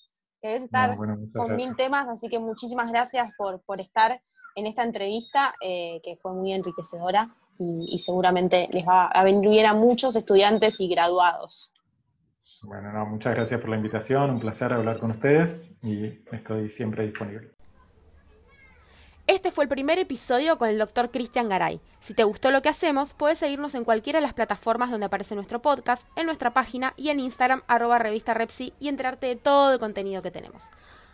Debes 0.42 0.64
estar 0.64 0.98
con 0.98 1.56
mil 1.56 1.76
temas, 1.76 2.10
así 2.10 2.30
que 2.30 2.40
muchísimas 2.40 2.90
gracias 2.90 3.30
por, 3.38 3.62
estar 3.80 4.20
en 4.56 4.66
esta 4.66 4.84
entrevista, 4.84 5.54
eh, 5.64 6.02
que 6.04 6.16
fue 6.16 6.34
muy 6.34 6.52
enriquecedora 6.52 7.30
y, 7.60 8.00
seguramente 8.00 8.70
les 8.72 8.88
va 8.88 9.06
a 9.06 9.24
venir 9.24 9.68
a 9.68 9.76
muchos 9.76 10.16
estudiantes 10.16 10.80
y 10.80 10.88
graduados. 10.88 11.74
Bueno, 12.64 12.92
no, 12.92 13.06
muchas 13.06 13.36
gracias 13.36 13.62
por 13.62 13.70
la 13.70 13.78
invitación, 13.78 14.30
un 14.32 14.40
placer 14.40 14.74
hablar 14.74 15.00
con 15.00 15.12
ustedes 15.12 15.56
y 15.82 16.20
estoy 16.32 16.70
siempre 16.70 17.06
disponible. 17.06 17.50
Este 19.28 19.52
fue 19.52 19.66
el 19.66 19.70
primer 19.70 20.00
episodio 20.00 20.58
con 20.58 20.70
el 20.70 20.80
doctor 20.80 21.12
Cristian 21.12 21.50
Garay. 21.50 21.80
Si 22.00 22.16
te 22.16 22.24
gustó 22.24 22.50
lo 22.50 22.64
que 22.64 22.70
hacemos, 22.70 23.14
puedes 23.14 23.38
seguirnos 23.38 23.76
en 23.76 23.84
cualquiera 23.84 24.18
de 24.18 24.24
las 24.24 24.34
plataformas 24.34 24.90
donde 24.90 25.06
aparece 25.06 25.36
nuestro 25.36 25.62
podcast, 25.62 26.08
en 26.16 26.26
nuestra 26.26 26.52
página 26.52 26.96
y 26.98 27.10
en 27.10 27.20
Instagram 27.20 27.62
arroba 27.68 28.00
revista 28.00 28.34
Repsi 28.34 28.74
y 28.80 28.88
enterarte 28.88 29.28
de 29.28 29.36
todo 29.36 29.74
el 29.74 29.80
contenido 29.80 30.24
que 30.24 30.32
tenemos. 30.32 30.72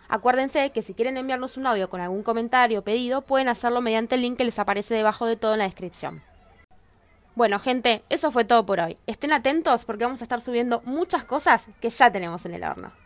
Acuérdense 0.07 0.69
que 0.69 0.81
si 0.81 0.93
quieren 0.93 1.17
enviarnos 1.17 1.57
un 1.57 1.67
audio 1.67 1.89
con 1.89 1.99
algún 1.99 2.23
comentario 2.23 2.79
o 2.79 2.83
pedido, 2.83 3.21
pueden 3.21 3.49
hacerlo 3.49 3.81
mediante 3.81 4.15
el 4.15 4.21
link 4.21 4.37
que 4.37 4.45
les 4.45 4.59
aparece 4.59 4.93
debajo 4.93 5.25
de 5.25 5.35
todo 5.35 5.53
en 5.53 5.59
la 5.59 5.65
descripción. 5.65 6.21
Bueno, 7.35 7.59
gente, 7.59 8.01
eso 8.07 8.31
fue 8.31 8.45
todo 8.45 8.65
por 8.65 8.79
hoy. 8.79 8.97
Estén 9.07 9.33
atentos 9.33 9.83
porque 9.83 10.05
vamos 10.05 10.21
a 10.21 10.23
estar 10.23 10.39
subiendo 10.39 10.81
muchas 10.85 11.25
cosas 11.25 11.67
que 11.81 11.89
ya 11.89 12.09
tenemos 12.09 12.45
en 12.45 12.53
el 12.53 12.63
horno. 12.63 13.04